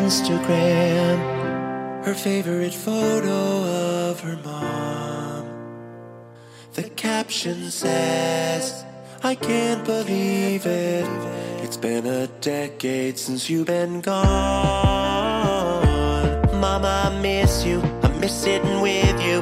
[0.03, 1.17] Instagram.
[2.05, 3.39] Her favorite photo
[4.11, 5.45] of her mom.
[6.75, 8.85] The caption says,
[9.23, 11.09] I can't believe it.
[11.65, 14.27] It's been a decade since you've been gone.
[16.61, 17.81] Mama, I miss you.
[18.03, 19.41] I miss sitting with you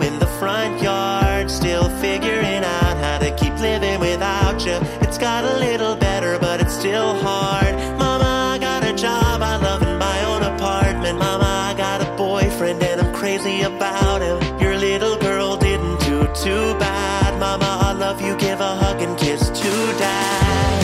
[19.05, 20.83] And kiss to dad.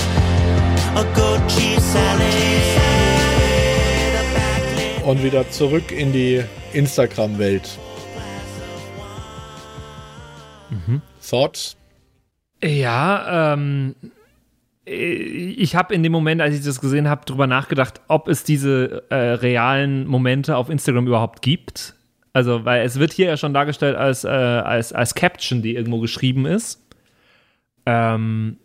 [0.95, 2.27] A good cheese salad.
[5.07, 7.79] Und wieder zurück in die Instagram-Welt.
[11.27, 11.79] Thoughts?
[12.63, 13.95] Ja, ähm,
[14.85, 19.05] ich habe in dem Moment, als ich das gesehen habe, drüber nachgedacht, ob es diese
[19.09, 21.95] äh, realen Momente auf Instagram überhaupt gibt.
[22.35, 26.01] Also, weil es wird hier ja schon dargestellt als, äh, als, als Caption, die irgendwo
[26.01, 26.83] geschrieben ist.
[27.87, 28.59] Ähm,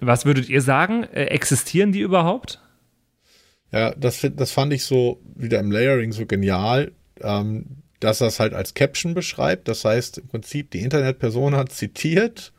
[0.00, 1.04] was würdet ihr sagen?
[1.04, 2.60] Äh, existieren die überhaupt?
[3.72, 7.66] Ja, das, das fand ich so wieder im Layering so genial, ähm,
[8.00, 9.66] dass er es halt als Caption beschreibt.
[9.68, 12.52] Das heißt, im Prinzip, die Internetperson hat zitiert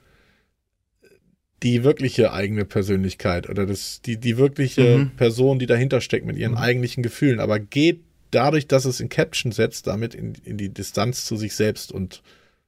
[1.64, 6.58] die wirkliche eigene Persönlichkeit oder das, die, die wirkliche Person, die dahinter steckt mit ihren
[6.58, 11.26] eigentlichen Gefühlen, aber geht dadurch, dass es in Caption setzt, damit in, in die Distanz
[11.26, 12.22] zu sich selbst und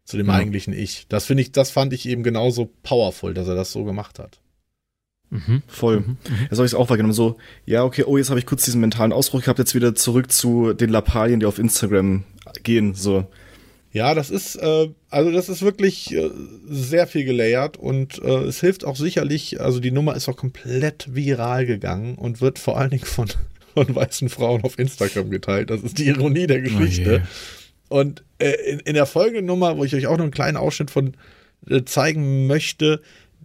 [0.08, 1.06] zu dem eigentlichen Ich.
[1.10, 4.40] Das finde ich, das fand ich eben genauso powerful, dass er das so gemacht hat.
[5.68, 6.16] Voll.
[6.44, 7.14] Jetzt habe ich es auch wahrgenommen.
[7.14, 10.32] So, ja, okay, oh, jetzt habe ich kurz diesen mentalen Ausbruch gehabt, jetzt wieder zurück
[10.32, 12.24] zu den Lappalien, die auf Instagram
[12.64, 12.94] gehen.
[12.94, 13.28] So.
[13.92, 16.30] Ja, das ist, äh, also das ist wirklich äh,
[16.70, 21.14] sehr viel gelayert und äh, es hilft auch sicherlich, also die Nummer ist auch komplett
[21.14, 23.28] viral gegangen und wird vor allen Dingen von,
[23.74, 25.70] von weißen Frauen auf Instagram geteilt.
[25.70, 27.24] Das ist die Ironie der Geschichte.
[27.90, 30.92] Und äh, in, in der folgenden Nummer, wo ich euch auch noch einen kleinen Ausschnitt
[30.92, 31.16] von
[31.70, 33.02] äh, zeigen möchte,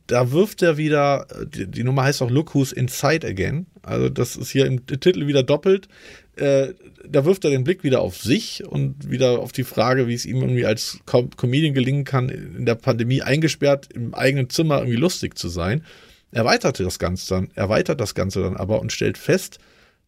[0.07, 3.67] da wirft er wieder, äh, die, die Nummer heißt auch Look Who's Inside Again.
[3.83, 5.89] Also das ist hier im Titel wieder doppelt.
[6.37, 6.69] Äh,
[7.07, 10.25] da wirft er den Blick wieder auf sich und wieder auf die Frage, wie es
[10.25, 14.97] ihm irgendwie als Com Comedian gelingen kann, in der Pandemie eingesperrt im eigenen Zimmer irgendwie
[14.97, 15.85] lustig zu sein.
[16.31, 19.59] Erweiterte das Ganze dann, erweitert das Ganze dann aber und stellt fest,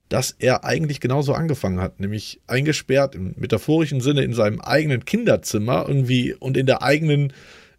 [0.08, 5.86] dass er eigentlich genauso angefangen hat, nämlich eingesperrt im metaphorischen Sinne in seinem eigenen Kinderzimmer
[5.88, 7.32] irgendwie und in der eigenen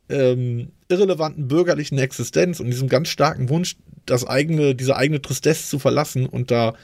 [0.10, 5.80] ähm, irrelevanten bürgerlichen Existenz und diesem ganz starken Wunsch, das eigene, diese eigene Tristesse zu
[5.80, 6.76] verlassen und da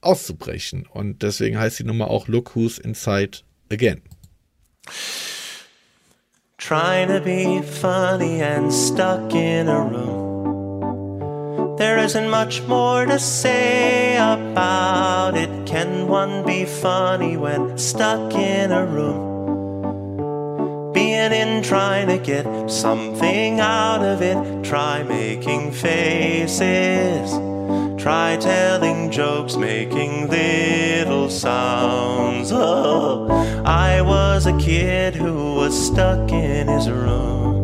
[0.00, 0.86] auszubrechen.
[0.90, 3.38] Und deswegen heißt die Nummer auch Look Who's Inside
[3.70, 4.02] Again.
[6.58, 10.31] Trying to be funny and stuck in a room.
[11.78, 15.66] There isn't much more to say about it.
[15.66, 19.32] Can one be funny when stuck in a room?
[20.92, 24.36] Being in, trying to get something out of it.
[24.62, 27.32] Try making faces.
[28.00, 32.52] Try telling jokes, making little sounds.
[32.52, 33.28] Oh,
[33.64, 37.61] I was a kid who was stuck in his room.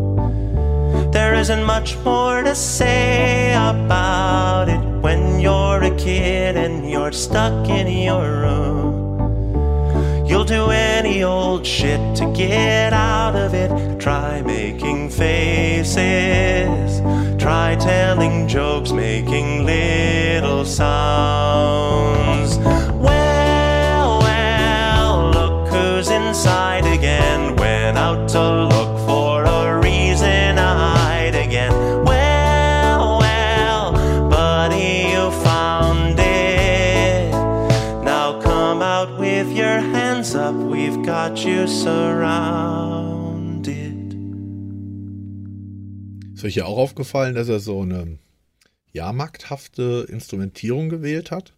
[1.19, 7.69] There isn't much more to say about it when you're a kid and you're stuck
[7.69, 8.93] in your room.
[10.29, 13.99] You'll do any old shit to get out of it.
[13.99, 17.01] Try making faces.
[17.43, 22.18] Try telling jokes, making little sounds.
[41.89, 43.73] Surrounded.
[46.35, 48.19] Ist euch ja auch aufgefallen, dass er so eine
[48.93, 51.55] jahrmarkthafte Instrumentierung gewählt hat?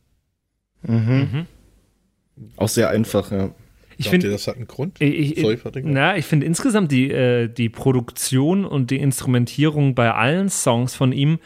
[2.57, 3.55] Auch sehr einfach, ja.
[3.97, 4.99] Ich finde, das hat einen Grund?
[4.99, 10.15] Ich, ich, Sorry, na, ich finde insgesamt die, äh, die Produktion und die Instrumentierung bei
[10.15, 11.39] allen Songs von ihm,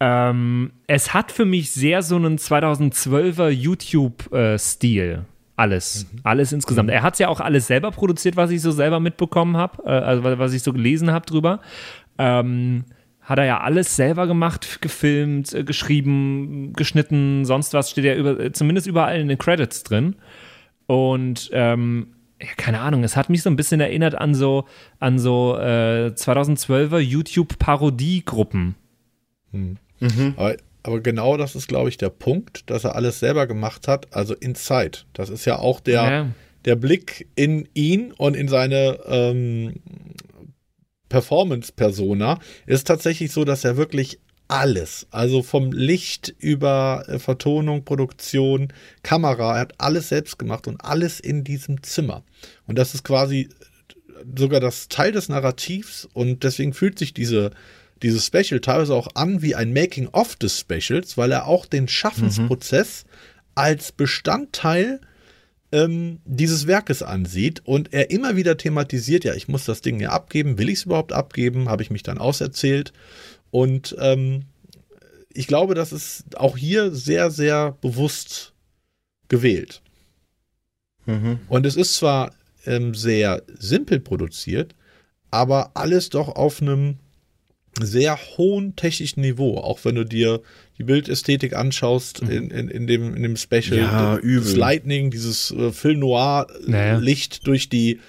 [0.00, 5.26] ähm, es hat für mich sehr so einen 2012er YouTube-Stil.
[5.60, 6.06] Alles.
[6.22, 6.90] Alles insgesamt.
[6.90, 9.90] Er hat es ja auch alles selber produziert, was ich so selber mitbekommen habe, äh,
[9.90, 11.60] also was ich so gelesen habe drüber.
[12.18, 12.84] Ähm,
[13.20, 18.40] hat er ja alles selber gemacht, gefilmt, äh, geschrieben, geschnitten, sonst was steht ja über,
[18.40, 20.16] äh, zumindest überall in den Credits drin.
[20.86, 24.64] Und ähm, ja, keine Ahnung, es hat mich so ein bisschen erinnert an so,
[24.98, 28.76] an so äh, 2012er YouTube-Parodiegruppen.
[30.36, 34.12] Aber, aber genau das ist, glaube ich, der Punkt, dass er alles selber gemacht hat,
[34.14, 34.98] also Inside.
[35.12, 36.26] Das ist ja auch der, Ja.
[36.64, 39.74] der Blick in ihn und in seine ähm,
[41.08, 42.38] Performance-Persona.
[42.66, 44.18] Ist tatsächlich so, dass er wirklich
[44.48, 48.72] alles, also vom Licht über äh, Vertonung, Produktion,
[49.02, 52.24] Kamera, er hat alles selbst gemacht und alles in diesem Zimmer.
[52.66, 53.48] Und das ist quasi
[54.36, 57.52] sogar das Teil des Narrativs und deswegen fühlt sich diese,
[58.02, 63.04] dieses Special teilweise auch an wie ein Making-of des Specials, weil er auch den Schaffensprozess
[63.54, 65.00] als Bestandteil
[65.72, 70.10] ähm, dieses Werkes ansieht und er immer wieder thematisiert, ja, ich muss das Ding ja
[70.10, 72.92] abgeben, will ich es überhaupt abgeben, habe ich mich dann auserzählt
[73.50, 74.46] und ähm,
[75.32, 78.52] ich glaube, das ist auch hier sehr, sehr bewusst
[79.28, 79.80] gewählt.
[81.06, 81.38] Mhm.
[81.48, 82.32] Und es ist zwar
[82.66, 84.74] ähm, sehr simpel produziert,
[85.30, 86.98] aber alles doch auf einem
[87.82, 90.40] sehr hohen technischen Niveau, auch wenn du dir
[90.78, 93.76] die Bildästhetik anschaust in, in, in, dem, in dem Special.
[93.78, 94.56] Ja, das übel.
[94.56, 96.46] Lightning, dieses äh, Film Naja.
[96.66, 98.00] Noir-Licht durch die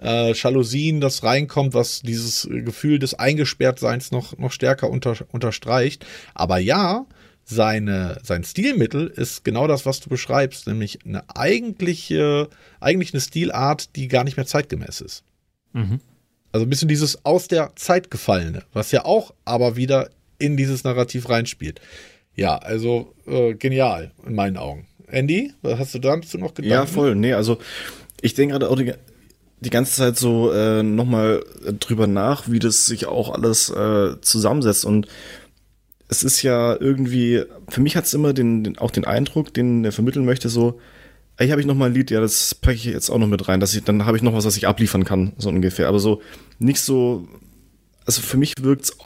[0.00, 6.06] äh, Jalousien, das reinkommt, was dieses äh, Gefühl des Eingesperrtseins noch, noch stärker unter, unterstreicht.
[6.34, 7.06] Aber ja,
[7.44, 12.48] seine, sein Stilmittel ist genau das, was du beschreibst, nämlich eine eigentliche,
[12.78, 15.24] eigentlich eine Stilart, die gar nicht mehr zeitgemäß ist.
[16.58, 20.82] Also ein bisschen dieses aus der Zeit gefallene, was ja auch aber wieder in dieses
[20.82, 21.80] Narrativ reinspielt.
[22.34, 24.88] Ja, also äh, genial in meinen Augen.
[25.06, 26.72] Andy, was hast du dazu noch gedacht?
[26.72, 27.14] Ja, voll.
[27.14, 27.58] Nee, also
[28.20, 28.92] ich denke gerade auch die,
[29.60, 31.44] die ganze Zeit so äh, nochmal
[31.78, 34.84] drüber nach, wie das sich auch alles äh, zusammensetzt.
[34.84, 35.06] Und
[36.08, 39.84] es ist ja irgendwie, für mich hat es immer den, den, auch den Eindruck, den
[39.84, 40.80] er vermitteln möchte, so,
[41.38, 43.28] ey, hier habe ich noch mal ein Lied, ja, das packe ich jetzt auch noch
[43.28, 45.88] mit rein, dass ich, dann habe ich noch was, was ich abliefern kann, so ungefähr.
[45.88, 46.20] Aber so
[46.58, 47.28] nicht so,
[48.04, 48.98] also für mich wirkt es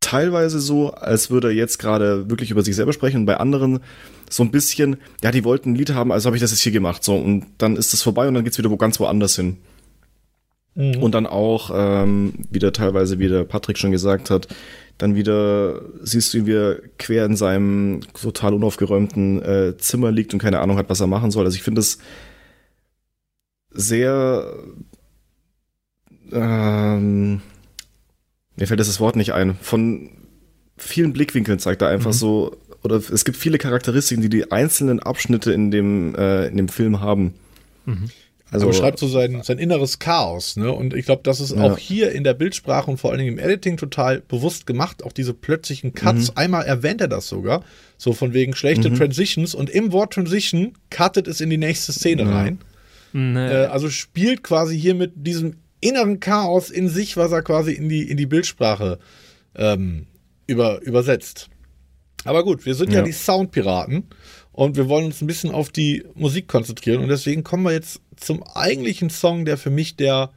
[0.00, 3.80] teilweise so, als würde er jetzt gerade wirklich über sich selber sprechen und bei anderen
[4.28, 6.72] so ein bisschen, ja, die wollten ein Lied haben, also habe ich das jetzt hier
[6.72, 9.56] gemacht, so und dann ist das vorbei und dann geht's wieder wo ganz woanders hin.
[10.76, 14.48] Und dann auch, ähm, wieder teilweise, wie der Patrick schon gesagt hat,
[14.98, 20.32] dann wieder siehst du ihn, wie er quer in seinem total unaufgeräumten äh, Zimmer liegt
[20.32, 21.44] und keine Ahnung hat, was er machen soll.
[21.44, 21.98] Also ich finde es
[23.70, 24.54] sehr
[26.32, 27.40] ähm,
[28.56, 29.56] mir fällt das Wort nicht ein.
[29.60, 30.10] Von
[30.76, 35.52] vielen Blickwinkeln zeigt er einfach so, oder es gibt viele Charakteristiken, die die einzelnen Abschnitte
[35.52, 37.34] in dem, äh, in dem Film haben.
[38.54, 40.72] Also beschreibt so sein, sein inneres Chaos, ne?
[40.72, 41.62] Und ich glaube, das ist Ja.
[41.64, 45.02] auch hier in der Bildsprache und vor allen Dingen im Editing total bewusst gemacht.
[45.04, 46.36] Auch diese plötzlichen Cuts.
[46.36, 47.64] Einmal erwähnt er das sogar.
[47.98, 52.30] So von wegen schlechte Transitions und im Wort Transition cuttet es in die nächste Szene
[52.32, 52.58] rein.
[53.14, 57.88] Äh, also spielt quasi hier mit diesem inneren Chaos in sich, was er quasi in
[57.88, 58.98] die, in die Bildsprache
[59.54, 60.06] ähm,
[60.46, 61.48] über, übersetzt.
[62.24, 63.04] Aber gut, wir sind ja, Ja.
[63.04, 64.04] die Soundpiraten
[64.52, 68.00] und wir wollen uns ein bisschen auf die Musik konzentrieren und deswegen kommen wir jetzt
[68.16, 70.30] zum eigentlichen Song, der für mich der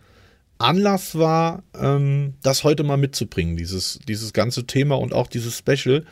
[0.57, 6.03] Anlass war, ähm, das heute mal mitzubringen, dieses, dieses ganze Thema und auch dieses Special.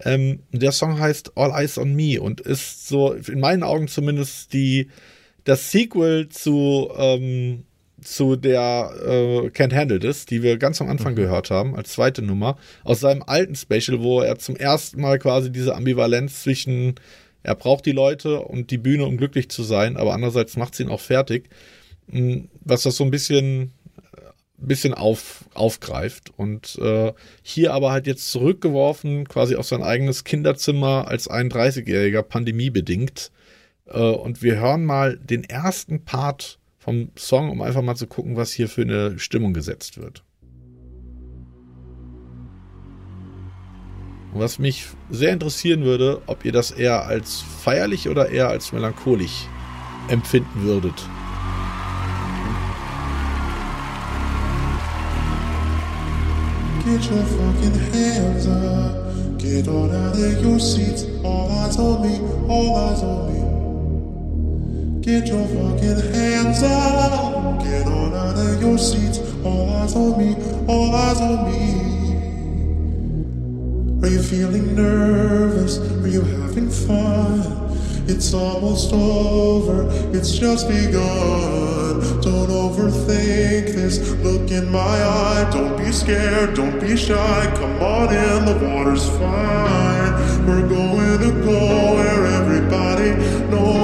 [0.00, 4.52] Ähm, der Song heißt All Eyes on Me und ist so, in meinen Augen zumindest,
[4.52, 4.88] die,
[5.44, 7.64] das Sequel zu, ähm,
[8.02, 12.22] zu der äh, Can't Handle This, die wir ganz am Anfang gehört haben, als zweite
[12.22, 16.96] Nummer, aus seinem alten Special, wo er zum ersten Mal quasi diese Ambivalenz zwischen,
[17.44, 20.82] er braucht die Leute und die Bühne, um glücklich zu sein, aber andererseits macht sie
[20.82, 21.48] ihn auch fertig,
[22.08, 23.72] mh, was das so ein bisschen
[24.56, 31.08] bisschen auf, aufgreift und äh, hier aber halt jetzt zurückgeworfen, quasi auf sein eigenes Kinderzimmer
[31.08, 33.30] als 31-Jähriger, pandemiebedingt.
[33.86, 38.36] Äh, und wir hören mal den ersten Part vom Song, um einfach mal zu gucken,
[38.36, 40.22] was hier für eine Stimmung gesetzt wird.
[44.34, 49.46] Was mich sehr interessieren würde, ob ihr das eher als feierlich oder eher als melancholisch
[50.08, 50.94] empfinden würdet.
[56.84, 59.38] Get your fucking hands up.
[59.38, 61.06] Get on out of your seats.
[61.24, 62.20] All eyes on me.
[62.46, 63.40] All eyes on me.
[65.00, 67.62] Get your fucking hands up.
[67.64, 69.18] Get on out of your seats.
[69.44, 70.36] All eyes on me.
[70.66, 71.93] All eyes on me.
[74.04, 75.78] Are you feeling nervous?
[75.78, 77.40] Are you having fun?
[78.06, 82.02] It's almost over, it's just begun.
[82.20, 84.10] Don't overthink this.
[84.16, 85.48] Look in my eye.
[85.50, 87.52] Don't be scared, don't be shy.
[87.56, 90.12] Come on in, the water's fine.
[90.46, 93.12] We're going to go where everybody
[93.48, 93.83] knows,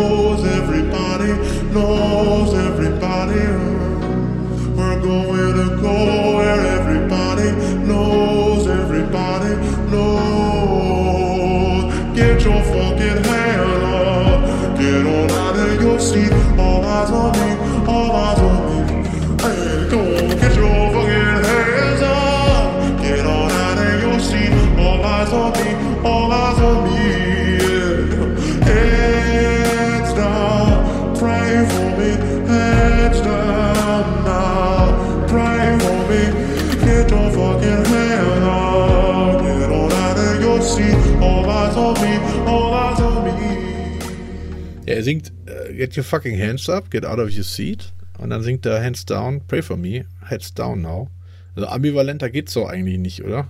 [45.81, 47.93] get your fucking hands up, get out of your seat.
[48.19, 51.09] Und dann singt er Hands down, pray for me, heads down now.
[51.57, 53.49] Also ambivalenter geht's doch eigentlich nicht, oder?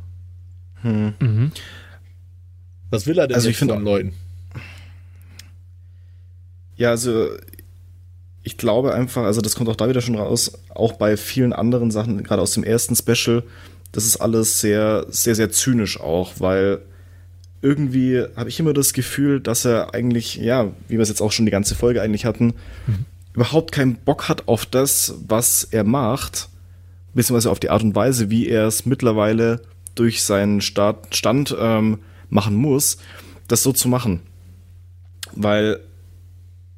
[0.83, 1.51] Mhm.
[2.91, 4.15] Was will er denn Also ich von Leuten?
[6.77, 7.31] Ja, also
[8.43, 11.91] ich glaube einfach, also das kommt auch da wieder schon raus, auch bei vielen anderen
[11.91, 13.43] Sachen, gerade aus dem ersten Special,
[13.93, 16.81] das ist alles sehr, sehr, sehr zynisch auch, weil
[17.63, 21.33] irgendwie habe ich immer das Gefühl, dass er eigentlich, ja, wie wir es jetzt auch
[21.33, 22.55] schon die ganze Folge eigentlich hatten,
[23.35, 26.49] überhaupt keinen Bock hat auf das, was er macht,
[27.15, 29.61] beziehungsweise auf die Art und Weise, wie er es mittlerweile
[29.95, 31.99] durch seinen Staat, Stand ähm,
[32.29, 32.99] machen muss,
[33.49, 34.21] das so zu machen.
[35.33, 35.81] Weil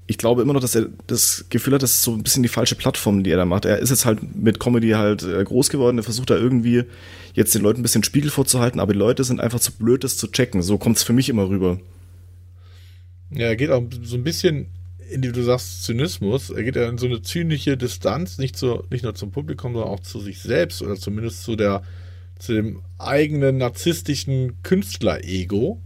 [0.06, 2.48] ich glaube immer noch, dass er das Gefühl hat, das ist so ein bisschen die
[2.48, 3.64] falsche Plattform, die er da macht.
[3.64, 6.84] Er ist jetzt halt mit Comedy halt äh, groß geworden, er versucht da irgendwie
[7.34, 10.16] jetzt den Leuten ein bisschen Spiegel vorzuhalten, aber die Leute sind einfach zu blöd, das
[10.16, 10.62] zu checken.
[10.62, 11.80] So kommt es für mich immer rüber.
[13.30, 14.68] Ja, er geht auch so ein bisschen
[15.10, 16.50] in die, du sagst, Zynismus.
[16.50, 19.90] Er geht ja in so eine zynische Distanz, nicht, zu, nicht nur zum Publikum, sondern
[19.90, 21.82] auch zu sich selbst oder zumindest zu der,
[22.38, 25.80] zu dem eigenen narzisstischen Künstler-Ego.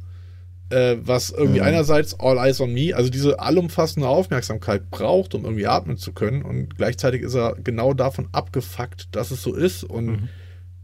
[0.68, 5.68] Äh, was irgendwie einerseits All Eyes on Me, also diese allumfassende Aufmerksamkeit braucht, um irgendwie
[5.68, 6.42] atmen zu können.
[6.42, 9.84] Und gleichzeitig ist er genau davon abgefuckt, dass es so ist.
[9.84, 10.28] Und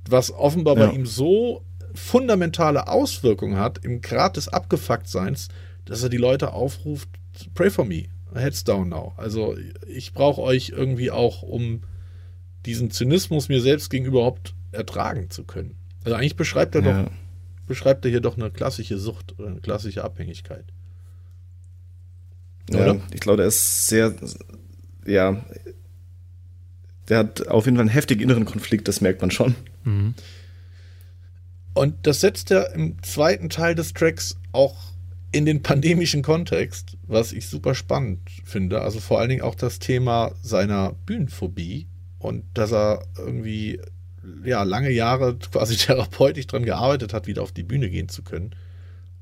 [0.08, 0.86] was offenbar Ja.
[0.86, 1.62] bei ihm so
[1.94, 5.48] fundamentale Auswirkungen hat im Grad des Abgefucktseins,
[5.84, 7.08] dass er die Leute aufruft,
[7.54, 9.12] pray for me, heads down now.
[9.16, 11.82] Also ich brauche euch irgendwie auch, um
[12.64, 15.76] diesen Zynismus mir selbst gegenüber überhaupt ertragen zu können.
[16.04, 17.02] Also eigentlich beschreibt er Ja.
[17.02, 17.10] doch,
[17.66, 20.64] beschreibt er hier doch eine klassische Sucht oder eine klassische Abhängigkeit.
[22.70, 23.00] Ja, Oder?
[23.12, 24.14] ich glaube, der ist sehr,
[25.06, 25.44] ja,
[27.08, 29.54] der hat auf jeden Fall einen heftigen inneren Konflikt, das merkt man schon.
[31.74, 34.76] Und das setzt er im zweiten Teil des Tracks auch
[35.32, 38.82] in den pandemischen Kontext, was ich super spannend finde.
[38.82, 41.86] Also vor allen Dingen auch das Thema seiner Bühnenphobie
[42.18, 43.80] und dass er irgendwie
[44.44, 48.54] ja lange Jahre quasi therapeutisch dran gearbeitet hat, wieder auf die Bühne gehen zu können.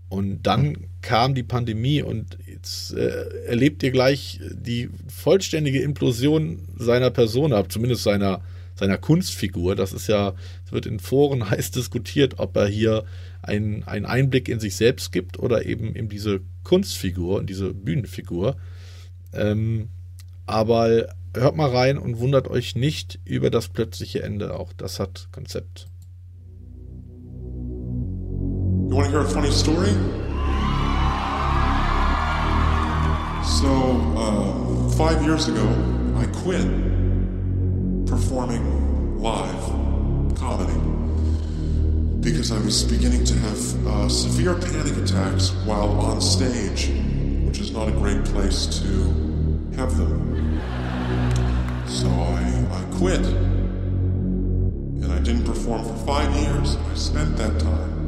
[0.08, 7.10] Und dann kam die Pandemie und jetzt äh, erlebt ihr gleich die vollständige Implosion seiner
[7.10, 8.42] Person ab, zumindest seiner,
[8.80, 9.76] seiner Kunstfigur.
[9.76, 13.04] Das ist ja, es wird in Foren heiß diskutiert, ob er hier
[13.42, 18.56] einen, einen Einblick in sich selbst gibt oder eben in diese Kunstfigur, in diese Bühnenfigur.
[19.32, 19.90] Ähm,
[20.46, 24.58] aber hört mal rein und wundert euch nicht über das plötzliche Ende.
[24.58, 25.86] Auch das hat Konzept.
[28.88, 29.92] You want to hear a funny story?
[33.44, 33.68] So,
[34.16, 35.64] uh, five years ago,
[36.16, 36.66] I quit
[38.10, 39.64] performing live
[40.36, 40.74] comedy
[42.20, 46.88] because I was beginning to have uh, severe panic attacks while on stage,
[47.46, 48.88] which is not a great place to
[49.76, 50.60] have them.
[51.86, 53.24] So I, I quit.
[55.02, 56.76] And I didn't perform for five years.
[56.76, 57.99] I spent that time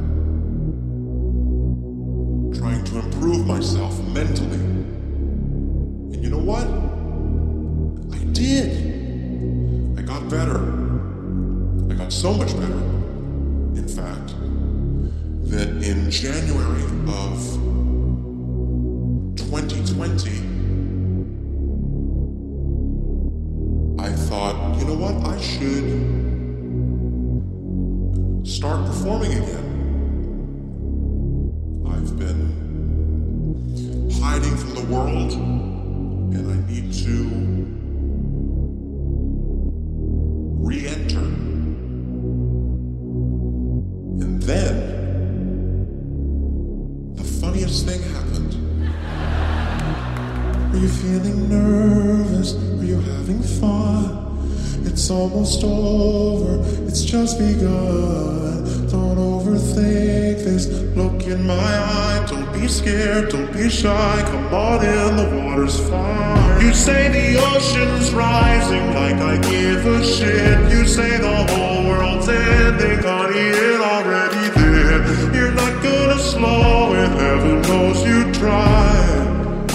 [62.62, 64.22] be scared, don't be shy.
[64.30, 66.64] Come on in, the water's fine.
[66.64, 70.70] You say the ocean's rising like I give a shit.
[70.70, 75.34] You say the whole world's ending, honey, it already did.
[75.34, 79.66] You're not gonna slow it, heaven knows you tried.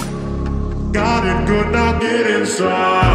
[0.90, 3.07] Got it good, now get inside.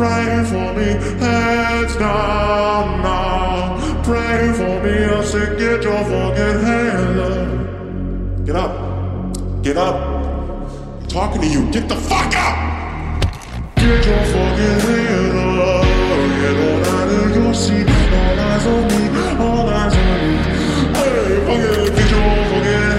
[0.00, 4.02] Pray for me, heads down now.
[4.02, 8.46] Pray for me, I said, get your fucking hand up.
[8.46, 9.62] Get up.
[9.62, 9.96] Get up.
[11.02, 11.70] I'm talking to you.
[11.70, 13.20] Get the fuck up!
[13.76, 15.84] Get your fucking hand up.
[16.40, 17.86] Get all out of your seat.
[17.86, 19.02] All eyes on me.
[19.38, 20.32] All eyes on me.
[20.96, 22.89] Hey, fucking, get your fucking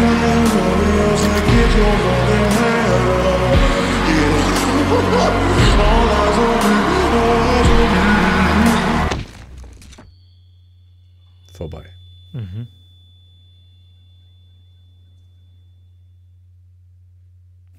[0.00, 0.30] me.
[11.52, 11.84] Vorbei.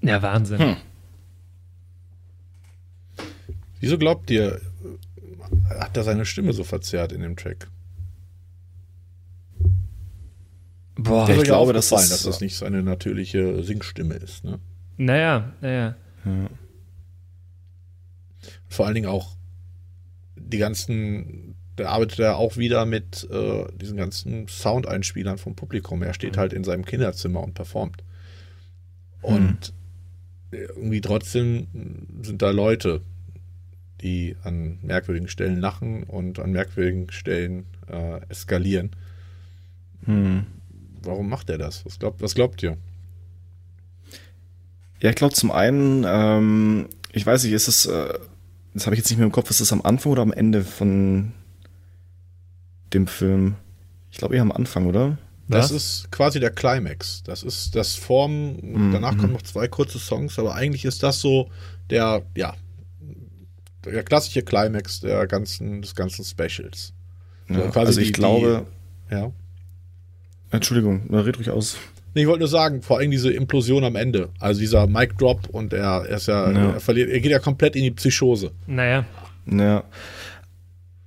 [0.02, 0.78] Ja, Wahnsinn.
[3.80, 4.62] Wieso glaubt ihr,
[5.80, 7.68] hat er seine Stimme so verzerrt in dem Track?
[11.04, 11.30] Boah.
[11.30, 14.44] Ist ich glaube, das ist- dass das nicht seine natürliche Singstimme ist.
[14.44, 14.60] Ne?
[14.98, 15.96] Naja, naja.
[18.68, 19.36] Vor allen Dingen auch
[20.36, 26.02] die ganzen, der arbeitet ja auch wieder mit äh, diesen ganzen Soundeinspielern vom Publikum.
[26.04, 28.04] Er steht halt in seinem Kinderzimmer und performt.
[29.22, 29.74] Und
[30.52, 31.68] irgendwie trotzdem
[32.24, 33.02] sind da Leute,
[34.02, 38.92] die an merkwürdigen Stellen lachen und an merkwürdigen Stellen äh, eskalieren.
[40.06, 40.46] Hm.
[41.04, 41.86] Warum macht er das?
[41.86, 42.78] Was glaubt, was glaubt ihr?
[45.02, 48.14] Ja, ich glaube zum einen, ähm, ich weiß nicht, ist es, äh,
[48.74, 50.64] das habe ich jetzt nicht mehr im Kopf, ist es am Anfang oder am Ende
[50.64, 51.34] von
[52.94, 53.56] dem Film?
[54.12, 55.18] Ich glaube eher am Anfang, oder?
[55.48, 55.72] Das Was?
[55.72, 57.24] ist quasi der Climax.
[57.24, 58.92] Das ist das Form.
[58.94, 61.50] Danach kommen noch zwei kurze Songs, aber eigentlich ist das so
[61.90, 62.54] der, ja,
[63.84, 66.94] der klassische Climax der ganzen, des ganzen Specials.
[67.50, 68.66] So Ja, quasi also ich die- glaube,
[69.10, 69.32] Die, ja.
[70.52, 71.78] Entschuldigung, na, red ruhig aus.
[72.14, 74.30] Nee, ich wollte nur sagen, vor allem diese Implosion am Ende.
[74.40, 76.72] Also dieser Mic Drop und er, er ist ja, Ja.
[76.74, 78.52] er verliert, er geht ja komplett in die Psychose.
[78.68, 79.06] Naja.
[79.50, 79.84] Ja.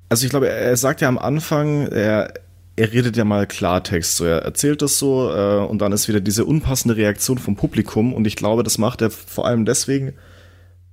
[0.09, 2.33] Also ich glaube, er, er sagt ja am Anfang, er,
[2.77, 6.21] er redet ja mal Klartext, so er erzählt das so äh, und dann ist wieder
[6.21, 10.15] diese unpassende Reaktion vom Publikum und ich glaube, das macht er vor allem deswegen,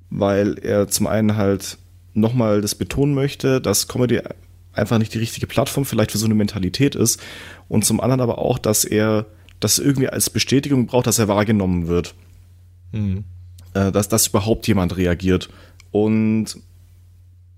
[0.09, 1.77] weil er zum einen halt
[2.13, 4.19] nochmal das betonen möchte, dass Comedy
[4.73, 7.21] einfach nicht die richtige Plattform vielleicht für so eine Mentalität ist
[7.67, 9.25] und zum anderen aber auch, dass er
[9.59, 12.15] das irgendwie als Bestätigung braucht, dass er wahrgenommen wird
[13.73, 15.49] äh, dass, dass überhaupt jemand reagiert.
[15.91, 16.57] Und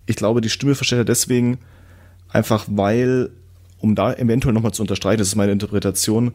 [0.06, 1.60] ich glaube, die Stimme verstellt er deswegen
[2.30, 3.30] einfach, weil,
[3.80, 6.34] um da eventuell nochmal zu unterstreichen, das ist meine Interpretation,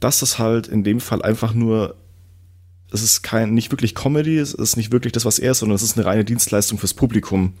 [0.00, 1.96] dass es halt in dem Fall einfach nur,
[2.90, 5.76] es ist kein, nicht wirklich Comedy, es ist nicht wirklich das, was er ist, sondern
[5.76, 7.54] es ist eine reine Dienstleistung fürs Publikum.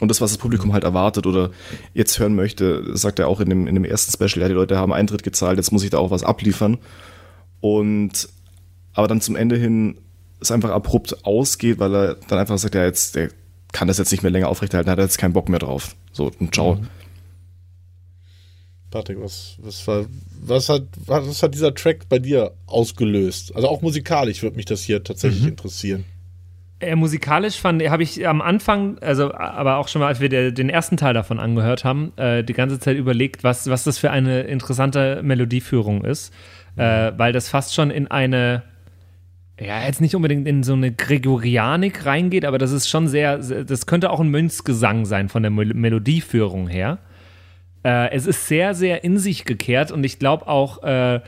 [0.00, 1.50] Und das, was das Publikum halt erwartet oder
[1.92, 4.76] jetzt hören möchte, sagt er auch in dem, in dem ersten Special, ja, die Leute
[4.76, 6.78] haben Eintritt gezahlt, jetzt muss ich da auch was abliefern.
[7.60, 8.28] Und
[8.92, 9.98] aber dann zum Ende hin
[10.40, 13.30] es einfach abrupt ausgeht, weil er dann einfach sagt, ja, jetzt, der
[13.72, 15.96] kann das jetzt nicht mehr länger aufrechterhalten, hat er jetzt keinen Bock mehr drauf.
[16.12, 16.80] So, und ciao.
[18.90, 20.06] Patrick, was, was, war,
[20.40, 23.54] was, hat, was hat dieser Track bei dir ausgelöst?
[23.56, 26.04] Also auch musikalisch würde mich das hier tatsächlich interessieren.
[26.80, 30.50] Äh, musikalisch fand, habe ich am Anfang, also aber auch schon mal, als wir der,
[30.50, 34.10] den ersten Teil davon angehört haben, äh, die ganze Zeit überlegt, was, was das für
[34.10, 36.34] eine interessante Melodieführung ist,
[36.76, 38.64] äh, weil das fast schon in eine,
[39.60, 43.86] ja, jetzt nicht unbedingt in so eine Gregorianik reingeht, aber das ist schon sehr, das
[43.86, 46.98] könnte auch ein Mönchsgesang sein von der Mel Melodieführung her.
[47.84, 51.20] Äh, es ist sehr, sehr in sich gekehrt und ich glaube auch, äh,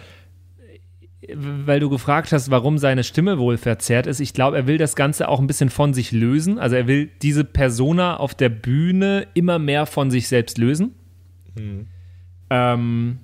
[1.35, 4.21] weil du gefragt hast, warum seine Stimme wohl verzerrt ist.
[4.21, 6.59] Ich glaube, er will das Ganze auch ein bisschen von sich lösen.
[6.59, 10.95] Also er will diese Persona auf der Bühne immer mehr von sich selbst lösen.
[12.51, 13.19] Ähm,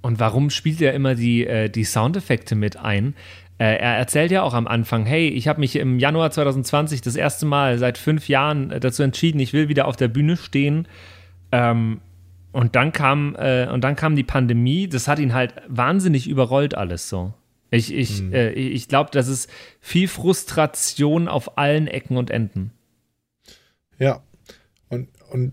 [0.00, 3.14] und warum spielt er immer die, äh, die Soundeffekte mit ein?
[3.58, 7.16] Äh, er erzählt ja auch am Anfang, hey, ich habe mich im Januar 2020 das
[7.16, 10.86] erste Mal seit fünf Jahren äh, dazu entschieden, ich will wieder auf der Bühne stehen.
[11.50, 12.00] Ähm,
[12.56, 14.88] und dann kam äh, und dann kam die Pandemie.
[14.88, 17.34] Das hat ihn halt wahnsinnig überrollt alles so.
[17.70, 22.70] Ich, ich, äh, ich glaube, das ist viel Frustration auf allen Ecken und Enden.
[23.98, 24.22] Ja.
[24.88, 25.52] Und, und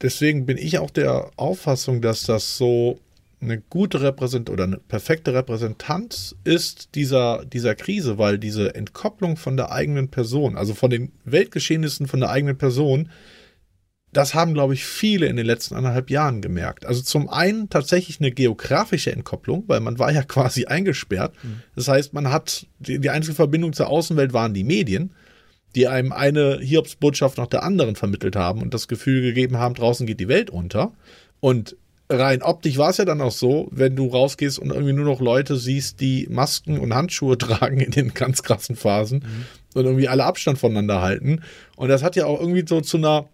[0.00, 2.98] deswegen bin ich auch der Auffassung, dass das so
[3.42, 9.58] eine gute Repräsentanz oder eine perfekte Repräsentanz ist dieser, dieser Krise, weil diese Entkopplung von
[9.58, 13.10] der eigenen Person, also von den Weltgeschehnissen von der eigenen Person,
[14.18, 16.84] das haben, glaube ich, viele in den letzten anderthalb Jahren gemerkt.
[16.84, 21.36] Also zum einen tatsächlich eine geografische Entkopplung, weil man war ja quasi eingesperrt.
[21.76, 25.14] Das heißt, man hat, die, die einzige Verbindung zur Außenwelt waren die Medien,
[25.76, 30.04] die einem eine Hiobsbotschaft nach der anderen vermittelt haben und das Gefühl gegeben haben, draußen
[30.04, 30.92] geht die Welt unter.
[31.38, 31.76] Und
[32.10, 35.20] rein optisch war es ja dann auch so, wenn du rausgehst und irgendwie nur noch
[35.20, 39.24] Leute siehst, die Masken und Handschuhe tragen in den ganz krassen Phasen
[39.74, 41.42] und irgendwie alle Abstand voneinander halten.
[41.76, 43.28] Und das hat ja auch irgendwie so zu einer,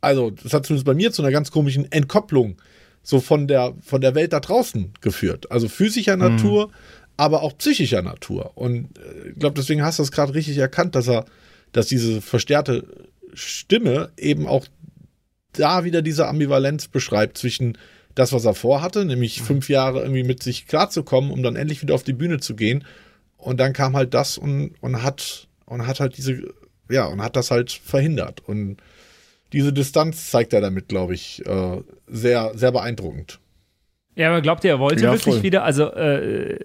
[0.00, 2.56] also das hat zumindest bei mir zu einer ganz komischen Entkopplung
[3.02, 5.50] so von der, von der Welt da draußen geführt.
[5.50, 6.70] Also physischer Natur,
[7.16, 8.52] aber auch psychischer Natur.
[8.56, 11.24] Und äh, ich glaube, deswegen hast du das gerade richtig erkannt, dass er,
[11.72, 12.84] dass diese verstärkte
[13.34, 14.66] Stimme eben auch
[15.52, 17.76] da wieder diese Ambivalenz beschreibt zwischen
[18.14, 21.94] das, was er vorhatte, nämlich fünf Jahre irgendwie mit sich klarzukommen, um dann endlich wieder
[21.94, 22.84] auf die Bühne zu gehen.
[23.36, 26.42] Und dann kam halt das und, und hat, und hat halt diese,
[26.88, 28.42] ja, und hat das halt verhindert.
[28.46, 28.78] Und
[29.52, 33.40] diese Distanz zeigt er damit, glaube ich, äh, sehr, sehr beeindruckend.
[34.16, 35.42] Ja, aber glaubt ihr, er wollte Ja, wirklich voll.
[35.42, 36.58] wieder, also äh,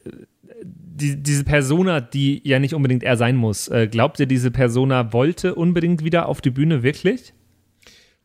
[0.64, 5.14] die, diese Persona, die ja nicht unbedingt er sein muss, äh, glaubt ihr, diese Persona
[5.14, 7.34] wollte unbedingt wieder auf die Bühne, wirklich?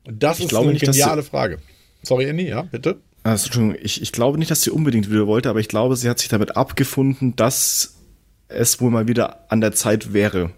[0.07, 1.59] Und das Ich ist glaube eine nicht, geniale Frage.
[2.03, 2.97] Sorry, Andy, ja, bitte.
[3.23, 6.09] Also, Entschuldigung, ich, ich glaube nicht, dass sie unbedingt wieder wollte, aber ich glaube, sie
[6.09, 7.97] hat sich damit abgefunden, dass
[8.49, 10.51] es wohl mal wieder an der Zeit wäre,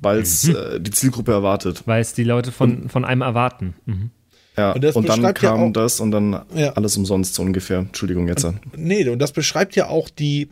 [0.00, 1.82] weil es äh, die Zielgruppe erwartet.
[1.86, 3.74] Weil es die Leute von, von einem erwarten.
[3.86, 4.10] Mhm.
[4.56, 6.72] Ja, Und und, das dann beschreibt ja kam auch- das und dann Ja.
[6.72, 7.78] alles umsonst so ungefähr.
[7.78, 8.46] Entschuldigung jetzt.
[8.76, 10.48] Nee, und das beschreibt ja auch die,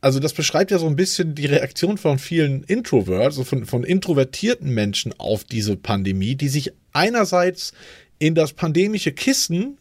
[0.00, 3.84] also das beschreibt ja so ein bisschen die Reaktion von vielen Introverts, also von, von
[3.84, 7.72] introvertierten Menschen auf diese Pandemie, die sich einerseits
[8.18, 9.76] in das pandemische Kissen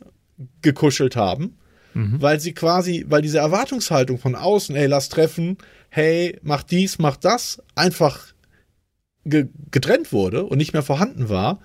[0.61, 1.57] gekuschelt haben,
[1.93, 5.57] weil sie quasi, weil diese Erwartungshaltung von außen, hey, lass treffen,
[5.89, 8.27] hey, mach dies, mach das, einfach
[9.25, 11.59] ge getrennt wurde und nicht mehr vorhanden war.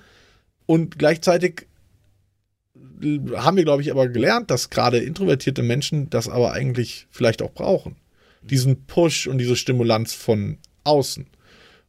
[0.67, 1.67] Und gleichzeitig
[3.35, 7.53] haben wir, glaube ich, aber gelernt, dass gerade introvertierte Menschen das aber eigentlich vielleicht auch
[7.53, 7.97] brauchen.
[8.43, 11.27] Diesen Push und diese Stimulanz von außen.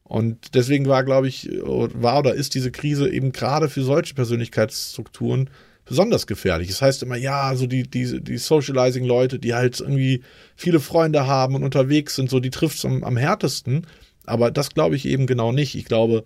[0.04, 5.50] Und deswegen war, glaube ich, war oder ist diese Krise eben gerade für solche Persönlichkeitsstrukturen
[5.86, 6.68] besonders gefährlich.
[6.70, 10.24] Das heißt immer, ja, so die, die, die Socializing-Leute, die halt irgendwie
[10.56, 13.88] viele Freunde haben und unterwegs sind, so die trifft es am, am härtesten.
[14.26, 15.76] Aber das glaube ich eben genau nicht.
[15.76, 16.24] Ich glaube,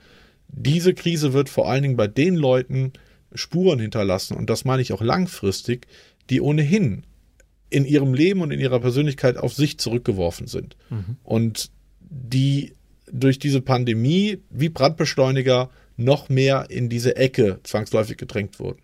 [0.48, 2.94] diese Krise wird vor allen Dingen bei den Leuten
[3.34, 5.88] Spuren hinterlassen, und das meine ich auch langfristig,
[6.30, 7.04] die ohnehin
[7.70, 10.78] in ihrem Leben und in ihrer Persönlichkeit auf sich zurückgeworfen sind.
[11.24, 12.74] Und die
[13.12, 18.82] durch diese Pandemie wie Brandbeschleuniger noch mehr in diese Ecke zwangsläufig gedrängt wurden.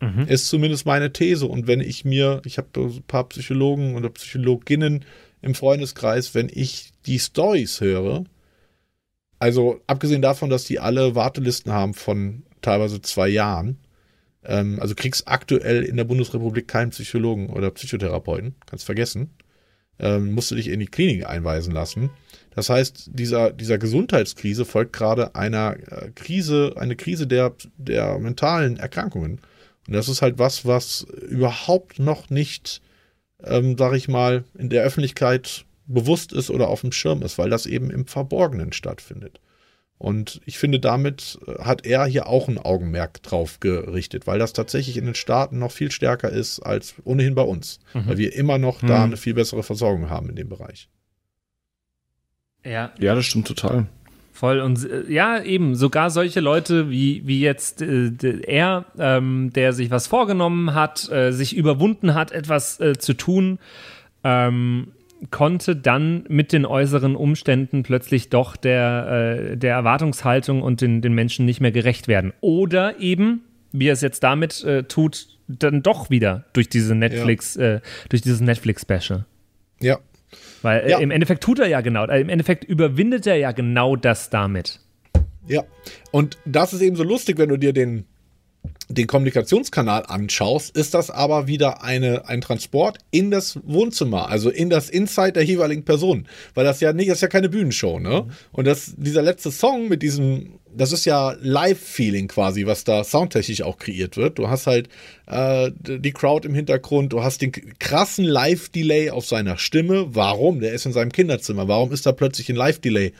[0.00, 0.26] Mhm.
[0.28, 1.46] Ist zumindest meine These.
[1.46, 5.04] Und wenn ich mir, ich habe ein paar Psychologen oder Psychologinnen
[5.44, 8.24] im Freundeskreis, wenn ich die Stories höre,
[9.38, 13.78] also abgesehen davon, dass die alle Wartelisten haben von teilweise zwei Jahren,
[14.44, 19.30] ähm, also kriegst aktuell in der Bundesrepublik keinen Psychologen oder Psychotherapeuten, kannst vergessen,
[19.98, 22.10] ähm, musst du dich in die Klinik einweisen lassen.
[22.54, 28.76] Das heißt, dieser, dieser Gesundheitskrise folgt gerade einer äh, Krise, eine Krise der, der mentalen
[28.76, 29.40] Erkrankungen.
[29.86, 32.80] Und das ist halt was, was überhaupt noch nicht,
[33.46, 37.50] ähm, sag ich mal, in der Öffentlichkeit bewusst ist oder auf dem Schirm ist, weil
[37.50, 39.40] das eben im Verborgenen stattfindet.
[39.98, 44.52] Und ich finde, damit äh, hat er hier auch ein Augenmerk drauf gerichtet, weil das
[44.52, 48.58] tatsächlich in den Staaten noch viel stärker ist als ohnehin bei uns, weil wir immer
[48.58, 50.88] noch da eine viel bessere Versorgung haben in dem Bereich.
[52.64, 53.86] Ja, Ja, das stimmt total.
[54.34, 58.10] Voll und äh, ja, eben, sogar solche Leute wie, wie jetzt äh,
[58.44, 63.60] er, ähm, der sich was vorgenommen hat, äh, sich überwunden hat, etwas äh, zu tun,
[64.24, 64.88] ähm,
[65.30, 71.14] konnte dann mit den äußeren Umständen plötzlich doch der, äh, der Erwartungshaltung und den, den
[71.14, 72.32] Menschen nicht mehr gerecht werden.
[72.40, 77.54] Oder eben, wie er es jetzt damit äh, tut, dann doch wieder durch diese Netflix,
[77.54, 79.26] äh, durch dieses Netflix-Special.
[79.80, 80.00] Ja,
[80.64, 80.98] Weil äh, Ja.
[80.98, 84.80] im Endeffekt tut er ja genau, äh, im Endeffekt überwindet er ja genau das damit.
[85.46, 85.62] Ja,
[86.10, 88.06] und das ist eben so lustig, wenn du dir den,
[88.88, 94.70] den Kommunikationskanal anschaust, ist das aber wieder eine, ein Transport in das Wohnzimmer, also in
[94.70, 96.26] das Inside der jeweiligen Person.
[96.54, 98.26] Weil das ja nicht, das ist ja keine Bühnenshow, ne?
[98.52, 103.62] Und das, dieser letzte Song mit diesem, das ist ja Live-Feeling quasi, was da soundtechnisch
[103.62, 104.38] auch kreiert wird.
[104.38, 104.88] Du hast halt
[105.26, 110.14] äh, die Crowd im Hintergrund, du hast den krassen Live-Delay auf seiner Stimme.
[110.14, 110.60] Warum?
[110.60, 111.68] Der ist in seinem Kinderzimmer.
[111.68, 113.12] Warum ist da plötzlich ein Live-Delay?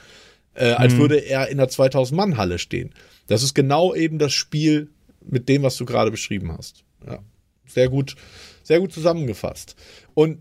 [0.55, 2.91] äh, als würde er in einer 2000-Mann-Halle stehen.
[3.27, 4.89] Das ist genau eben das Spiel
[5.21, 6.85] mit dem, was du gerade beschrieben hast.
[7.07, 7.19] Ja,
[7.67, 8.17] sehr gut,
[8.63, 9.77] sehr gut zusammengefasst.
[10.15, 10.39] Und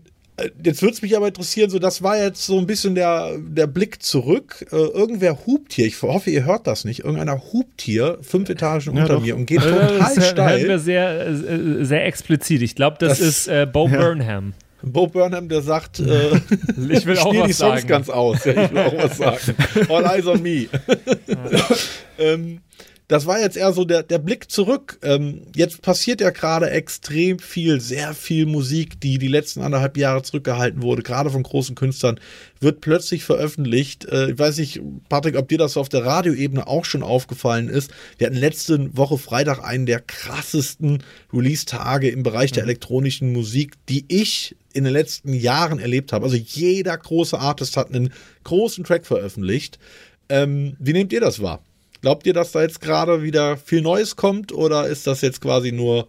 [0.62, 3.66] jetzt würde es mich aber interessieren, so das war jetzt so ein bisschen der, der
[3.66, 4.66] Blick zurück.
[4.72, 7.00] Äh, irgendwer hupt hier, ich hoffe, ihr hört das nicht.
[7.04, 9.22] Irgendeiner hupt hier fünf Etagen unter doch.
[9.22, 10.78] mir und geht Äh, total das hören wir steil.
[10.78, 12.62] sehr, äh, sehr explizit.
[12.62, 14.54] Ich glaube, das, Das- ist äh, Bo Burnham.
[14.82, 16.30] Bo Burnham, der sagt, äh,
[16.90, 17.86] Ich will auch was die Songs sagen.
[17.86, 18.44] ganz aus.
[18.44, 19.56] Ja, ich will auch was sagen.
[19.88, 20.66] All eyes on me.
[22.18, 22.60] ähm,
[23.08, 24.98] das war jetzt eher so der, der Blick zurück.
[25.02, 30.22] Ähm, jetzt passiert ja gerade extrem viel, sehr viel Musik, die die letzten anderthalb Jahre
[30.22, 32.18] zurückgehalten wurde, gerade von großen Künstlern,
[32.60, 34.06] wird plötzlich veröffentlicht.
[34.06, 34.80] Äh, ich weiß nicht,
[35.10, 37.90] Patrick, ob dir das auf der Radioebene auch schon aufgefallen ist.
[38.16, 44.06] Wir hatten letzte Woche Freitag einen der krassesten Release-Tage im Bereich der elektronischen Musik, die
[44.08, 46.24] ich in den letzten Jahren erlebt habe.
[46.24, 49.78] Also jeder große Artist hat einen großen Track veröffentlicht.
[50.30, 51.62] Ähm, wie nehmt ihr das wahr?
[52.04, 55.72] Glaubt ihr, dass da jetzt gerade wieder viel Neues kommt oder ist das jetzt quasi
[55.72, 56.08] nur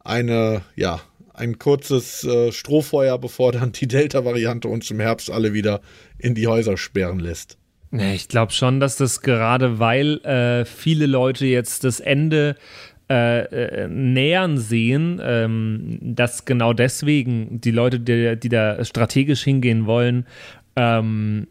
[0.00, 1.00] eine, ja,
[1.32, 5.80] ein kurzes äh, Strohfeuer, bevor dann die Delta-Variante uns im Herbst alle wieder
[6.18, 7.56] in die Häuser sperren lässt?
[7.92, 12.56] Ich glaube schon, dass das gerade, weil äh, viele Leute jetzt das Ende
[13.08, 19.86] äh, äh, nähern sehen, ähm, dass genau deswegen die Leute, die, die da strategisch hingehen
[19.86, 20.26] wollen,
[20.74, 21.46] ähm,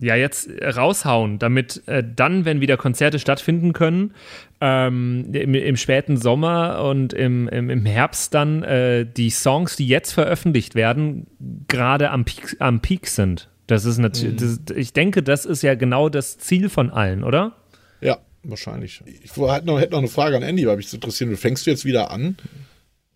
[0.00, 4.14] ja, jetzt raushauen, damit äh, dann, wenn wieder Konzerte stattfinden können,
[4.60, 9.88] ähm, im, im, späten Sommer und im, im, im Herbst dann äh, die Songs, die
[9.88, 11.26] jetzt veröffentlicht werden,
[11.68, 13.48] gerade am Peak, am Peak sind.
[13.66, 14.58] Das ist natürlich, mhm.
[14.76, 17.56] ich denke, das ist ja genau das Ziel von allen, oder?
[18.00, 19.02] Ja, wahrscheinlich.
[19.22, 21.36] Ich hätte noch, hätte noch eine Frage an Andy, weil mich zu interessieren.
[21.36, 22.36] Fängst du jetzt wieder an?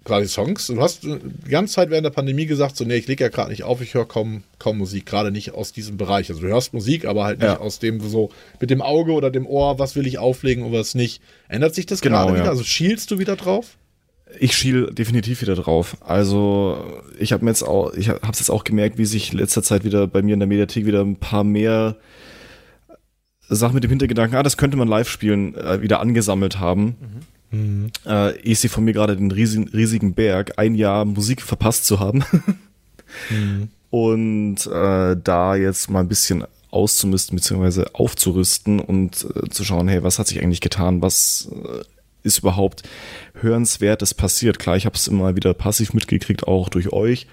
[0.04, 0.66] Quasi Songs.
[0.66, 3.50] Du hast die ganze Zeit während der Pandemie gesagt, so, nee, ich lege ja gerade
[3.50, 6.30] nicht auf, ich höre kaum, kaum Musik, gerade nicht aus diesem Bereich.
[6.30, 7.58] Also du hörst Musik, aber halt nicht ja.
[7.58, 8.30] aus dem so
[8.60, 11.22] mit dem Auge oder dem Ohr, was will ich auflegen und was nicht.
[11.48, 12.44] Ändert sich das genau, gerade wieder?
[12.44, 12.50] Ja.
[12.50, 13.76] Also schielst du wieder drauf?
[14.38, 15.96] Ich schiel definitiv wieder drauf.
[16.00, 19.38] Also ich habe mir jetzt auch, ich habe es jetzt auch gemerkt, wie sich in
[19.38, 21.96] letzter Zeit wieder bei mir in der Mediathek wieder ein paar mehr
[23.48, 26.96] Sachen mit dem Hintergedanken, ah, das könnte man live spielen, äh, wieder angesammelt haben.
[27.00, 27.92] Mhm Mhm.
[28.04, 32.00] Äh, ich sehe von mir gerade den riesigen, riesigen Berg, ein Jahr Musik verpasst zu
[32.00, 32.24] haben.
[33.30, 33.68] mhm.
[33.90, 37.84] Und äh, da jetzt mal ein bisschen auszumisten bzw.
[37.92, 41.02] aufzurüsten und äh, zu schauen, hey, was hat sich eigentlich getan?
[41.02, 41.82] Was äh,
[42.22, 42.82] ist überhaupt
[43.34, 44.58] hörenswertes passiert?
[44.58, 47.26] Klar, ich habe es immer wieder passiv mitgekriegt, auch durch euch,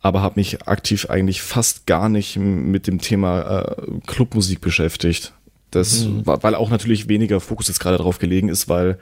[0.00, 5.34] aber habe mich aktiv eigentlich fast gar nicht mit dem Thema äh, Clubmusik beschäftigt.
[5.74, 6.22] Das, mhm.
[6.24, 8.98] weil auch natürlich weniger Fokus jetzt gerade drauf gelegen ist, weil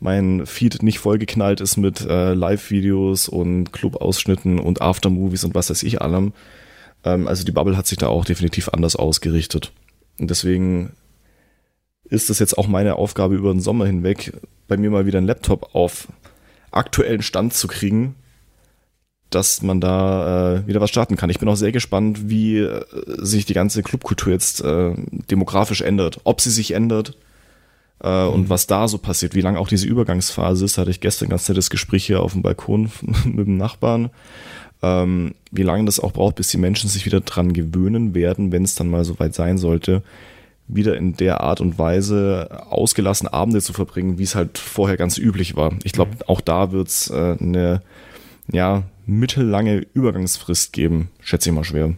[0.00, 5.82] mein Feed nicht vollgeknallt ist mit äh, Live-Videos und Club-Ausschnitten und Aftermovies und was weiß
[5.82, 6.32] ich allem.
[7.04, 9.72] Ähm, also die Bubble hat sich da auch definitiv anders ausgerichtet.
[10.18, 10.92] Und deswegen
[12.04, 14.32] ist es jetzt auch meine Aufgabe über den Sommer hinweg,
[14.68, 16.08] bei mir mal wieder einen Laptop auf
[16.70, 18.16] aktuellen Stand zu kriegen,
[19.34, 21.30] dass man da äh, wieder was starten kann.
[21.30, 22.84] Ich bin auch sehr gespannt, wie äh,
[23.18, 24.92] sich die ganze Clubkultur jetzt äh,
[25.30, 26.20] demografisch ändert.
[26.24, 27.16] Ob sie sich ändert
[28.02, 28.32] äh, mhm.
[28.32, 30.78] und was da so passiert, wie lange auch diese Übergangsphase ist.
[30.78, 32.90] Hatte ich gestern ganz nettes Gespräch hier auf dem Balkon
[33.24, 34.10] mit dem Nachbarn.
[34.82, 38.64] Ähm, wie lange das auch braucht, bis die Menschen sich wieder dran gewöhnen werden, wenn
[38.64, 40.02] es dann mal so weit sein sollte,
[40.68, 45.18] wieder in der Art und Weise ausgelassen Abende zu verbringen, wie es halt vorher ganz
[45.18, 45.72] üblich war.
[45.84, 46.22] Ich glaube, mhm.
[46.26, 47.82] auch da wird es äh, eine
[48.52, 51.94] ja, mittellange Übergangsfrist geben, schätze ich mal schwer.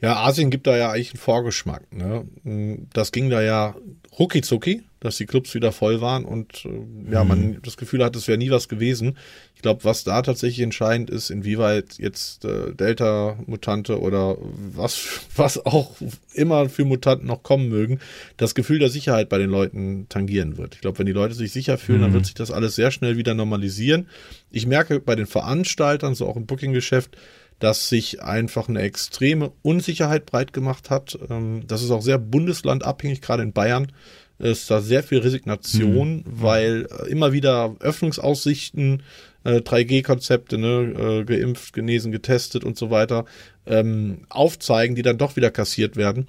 [0.00, 1.92] Ja, Asien gibt da ja eigentlich einen Vorgeschmack.
[1.92, 2.86] Ne?
[2.92, 3.74] Das ging da ja
[4.18, 7.62] rucki zucki, dass die Clubs wieder voll waren und äh, ja, man mhm.
[7.62, 9.16] das Gefühl hat, es wäre nie was gewesen.
[9.54, 14.36] Ich glaube, was da tatsächlich entscheidend ist, inwieweit jetzt äh, Delta-Mutante oder
[14.74, 15.96] was, was auch
[16.34, 17.98] immer für Mutanten noch kommen mögen,
[18.36, 20.74] das Gefühl der Sicherheit bei den Leuten tangieren wird.
[20.74, 22.04] Ich glaube, wenn die Leute sich sicher fühlen, mhm.
[22.04, 24.06] dann wird sich das alles sehr schnell wieder normalisieren.
[24.50, 27.16] Ich merke bei den Veranstaltern, so auch im Booking-Geschäft,
[27.58, 31.18] dass sich einfach eine extreme Unsicherheit breit gemacht hat.
[31.30, 33.92] Ähm, das ist auch sehr bundeslandabhängig, gerade in Bayern
[34.40, 36.24] ist da sehr viel Resignation, mhm.
[36.26, 39.02] weil äh, immer wieder Öffnungsaussichten,
[39.44, 43.24] 3G-Konzepte, äh, ne, äh, geimpft, genesen, getestet und so weiter,
[43.66, 46.28] ähm, aufzeigen, die dann doch wieder kassiert werden.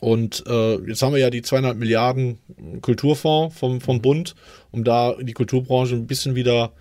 [0.00, 2.38] Und äh, jetzt haben wir ja die 200 Milliarden
[2.82, 4.34] Kulturfonds vom, vom Bund,
[4.70, 6.72] um da die Kulturbranche ein bisschen wieder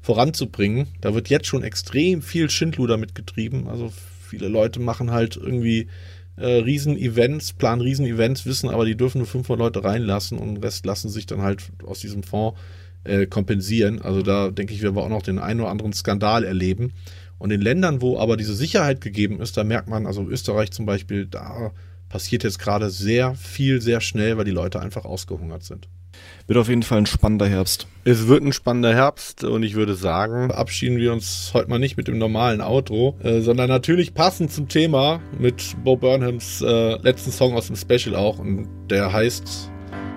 [0.00, 0.88] voranzubringen.
[1.02, 3.68] Da wird jetzt schon extrem viel Schindluder mitgetrieben.
[3.68, 3.92] Also
[4.26, 5.88] viele Leute machen halt irgendwie
[6.36, 10.86] äh, Riesen-Events, planen Riesen-Events, wissen aber, die dürfen nur 500 Leute reinlassen und den Rest
[10.86, 12.58] lassen sich dann halt aus diesem Fonds
[13.04, 14.00] äh, kompensieren.
[14.00, 16.92] Also da denke ich, werden wir auch noch den einen oder anderen Skandal erleben.
[17.38, 20.86] Und in Ländern, wo aber diese Sicherheit gegeben ist, da merkt man, also Österreich zum
[20.86, 21.72] Beispiel, da
[22.12, 25.88] passiert jetzt gerade sehr viel, sehr schnell, weil die Leute einfach ausgehungert sind.
[26.46, 27.86] Wird auf jeden Fall ein spannender Herbst.
[28.04, 31.96] Es wird ein spannender Herbst und ich würde sagen, verabschieden wir uns heute mal nicht
[31.96, 37.32] mit dem normalen Outro, äh, sondern natürlich passend zum Thema mit Bo Burnhams äh, letzten
[37.32, 39.70] Song aus dem Special auch und der heißt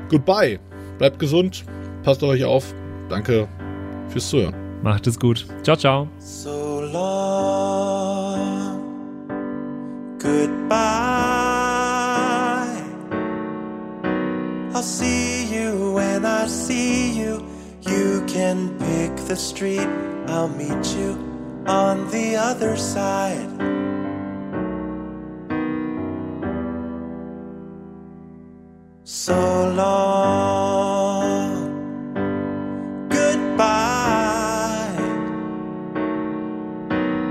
[0.09, 0.59] Goodbye.
[0.97, 1.63] Bleibt gesund,
[2.03, 2.73] passt auf euch auf.
[3.09, 3.47] Danke
[4.09, 4.55] fürs Zuhören.
[4.83, 5.47] Macht es gut.
[5.63, 6.09] Ciao, ciao.
[6.19, 8.35] So long.
[10.19, 11.34] Goodbye.
[14.75, 17.47] I'll see you when I see you.
[17.79, 19.87] You can pick the street,
[20.27, 21.11] I'll meet you
[21.65, 23.49] on the other side.
[29.05, 31.47] So long,
[33.07, 34.91] goodbye.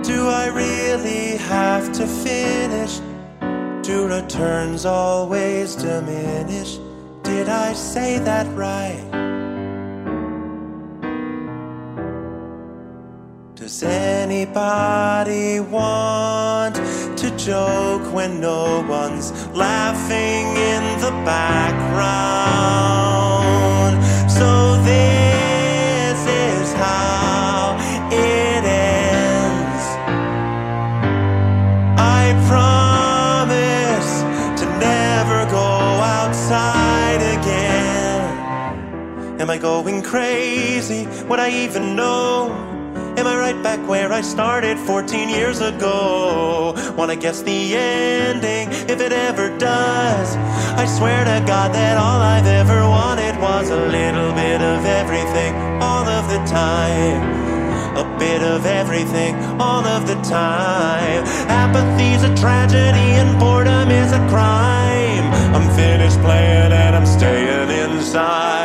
[0.03, 3.01] Do I really have to finish?
[3.86, 6.78] Do returns always diminish?
[7.25, 9.01] Did I say that right?
[13.55, 16.77] Does anybody want
[17.16, 22.35] to joke when no one's laughing in the background?
[24.31, 24.77] So
[40.05, 41.05] crazy?
[41.26, 42.52] what I even know?
[43.16, 46.74] Am I right back where I started 14 years ago?
[46.96, 50.36] Wanna guess the ending if it ever does?
[50.76, 55.55] I swear to God that all I've ever wanted was a little bit of everything
[55.80, 57.22] all of the time.
[57.96, 61.22] A bit of everything all of the time.
[61.48, 65.26] Apathy's a tragedy and boredom is a crime.
[65.55, 68.64] I'm finished playing and I'm staying inside.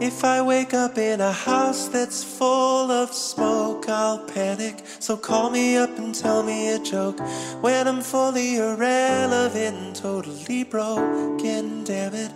[0.00, 4.82] If I wake up in a house that's full of smoke, I'll panic.
[4.98, 7.20] So call me up and tell me a joke.
[7.60, 12.32] When I'm fully irrelevant, totally broken, damn it.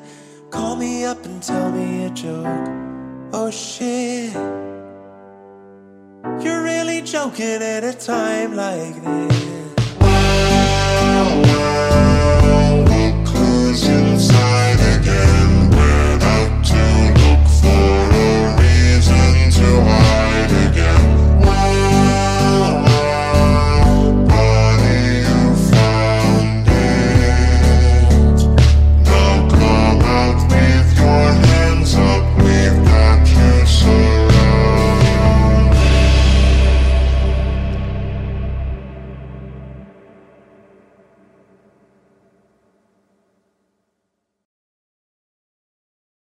[0.51, 2.69] Call me up and tell me a joke.
[3.33, 4.35] Oh shit.
[6.45, 9.41] You're really joking at a time like this.
[13.25, 14.34] Closing.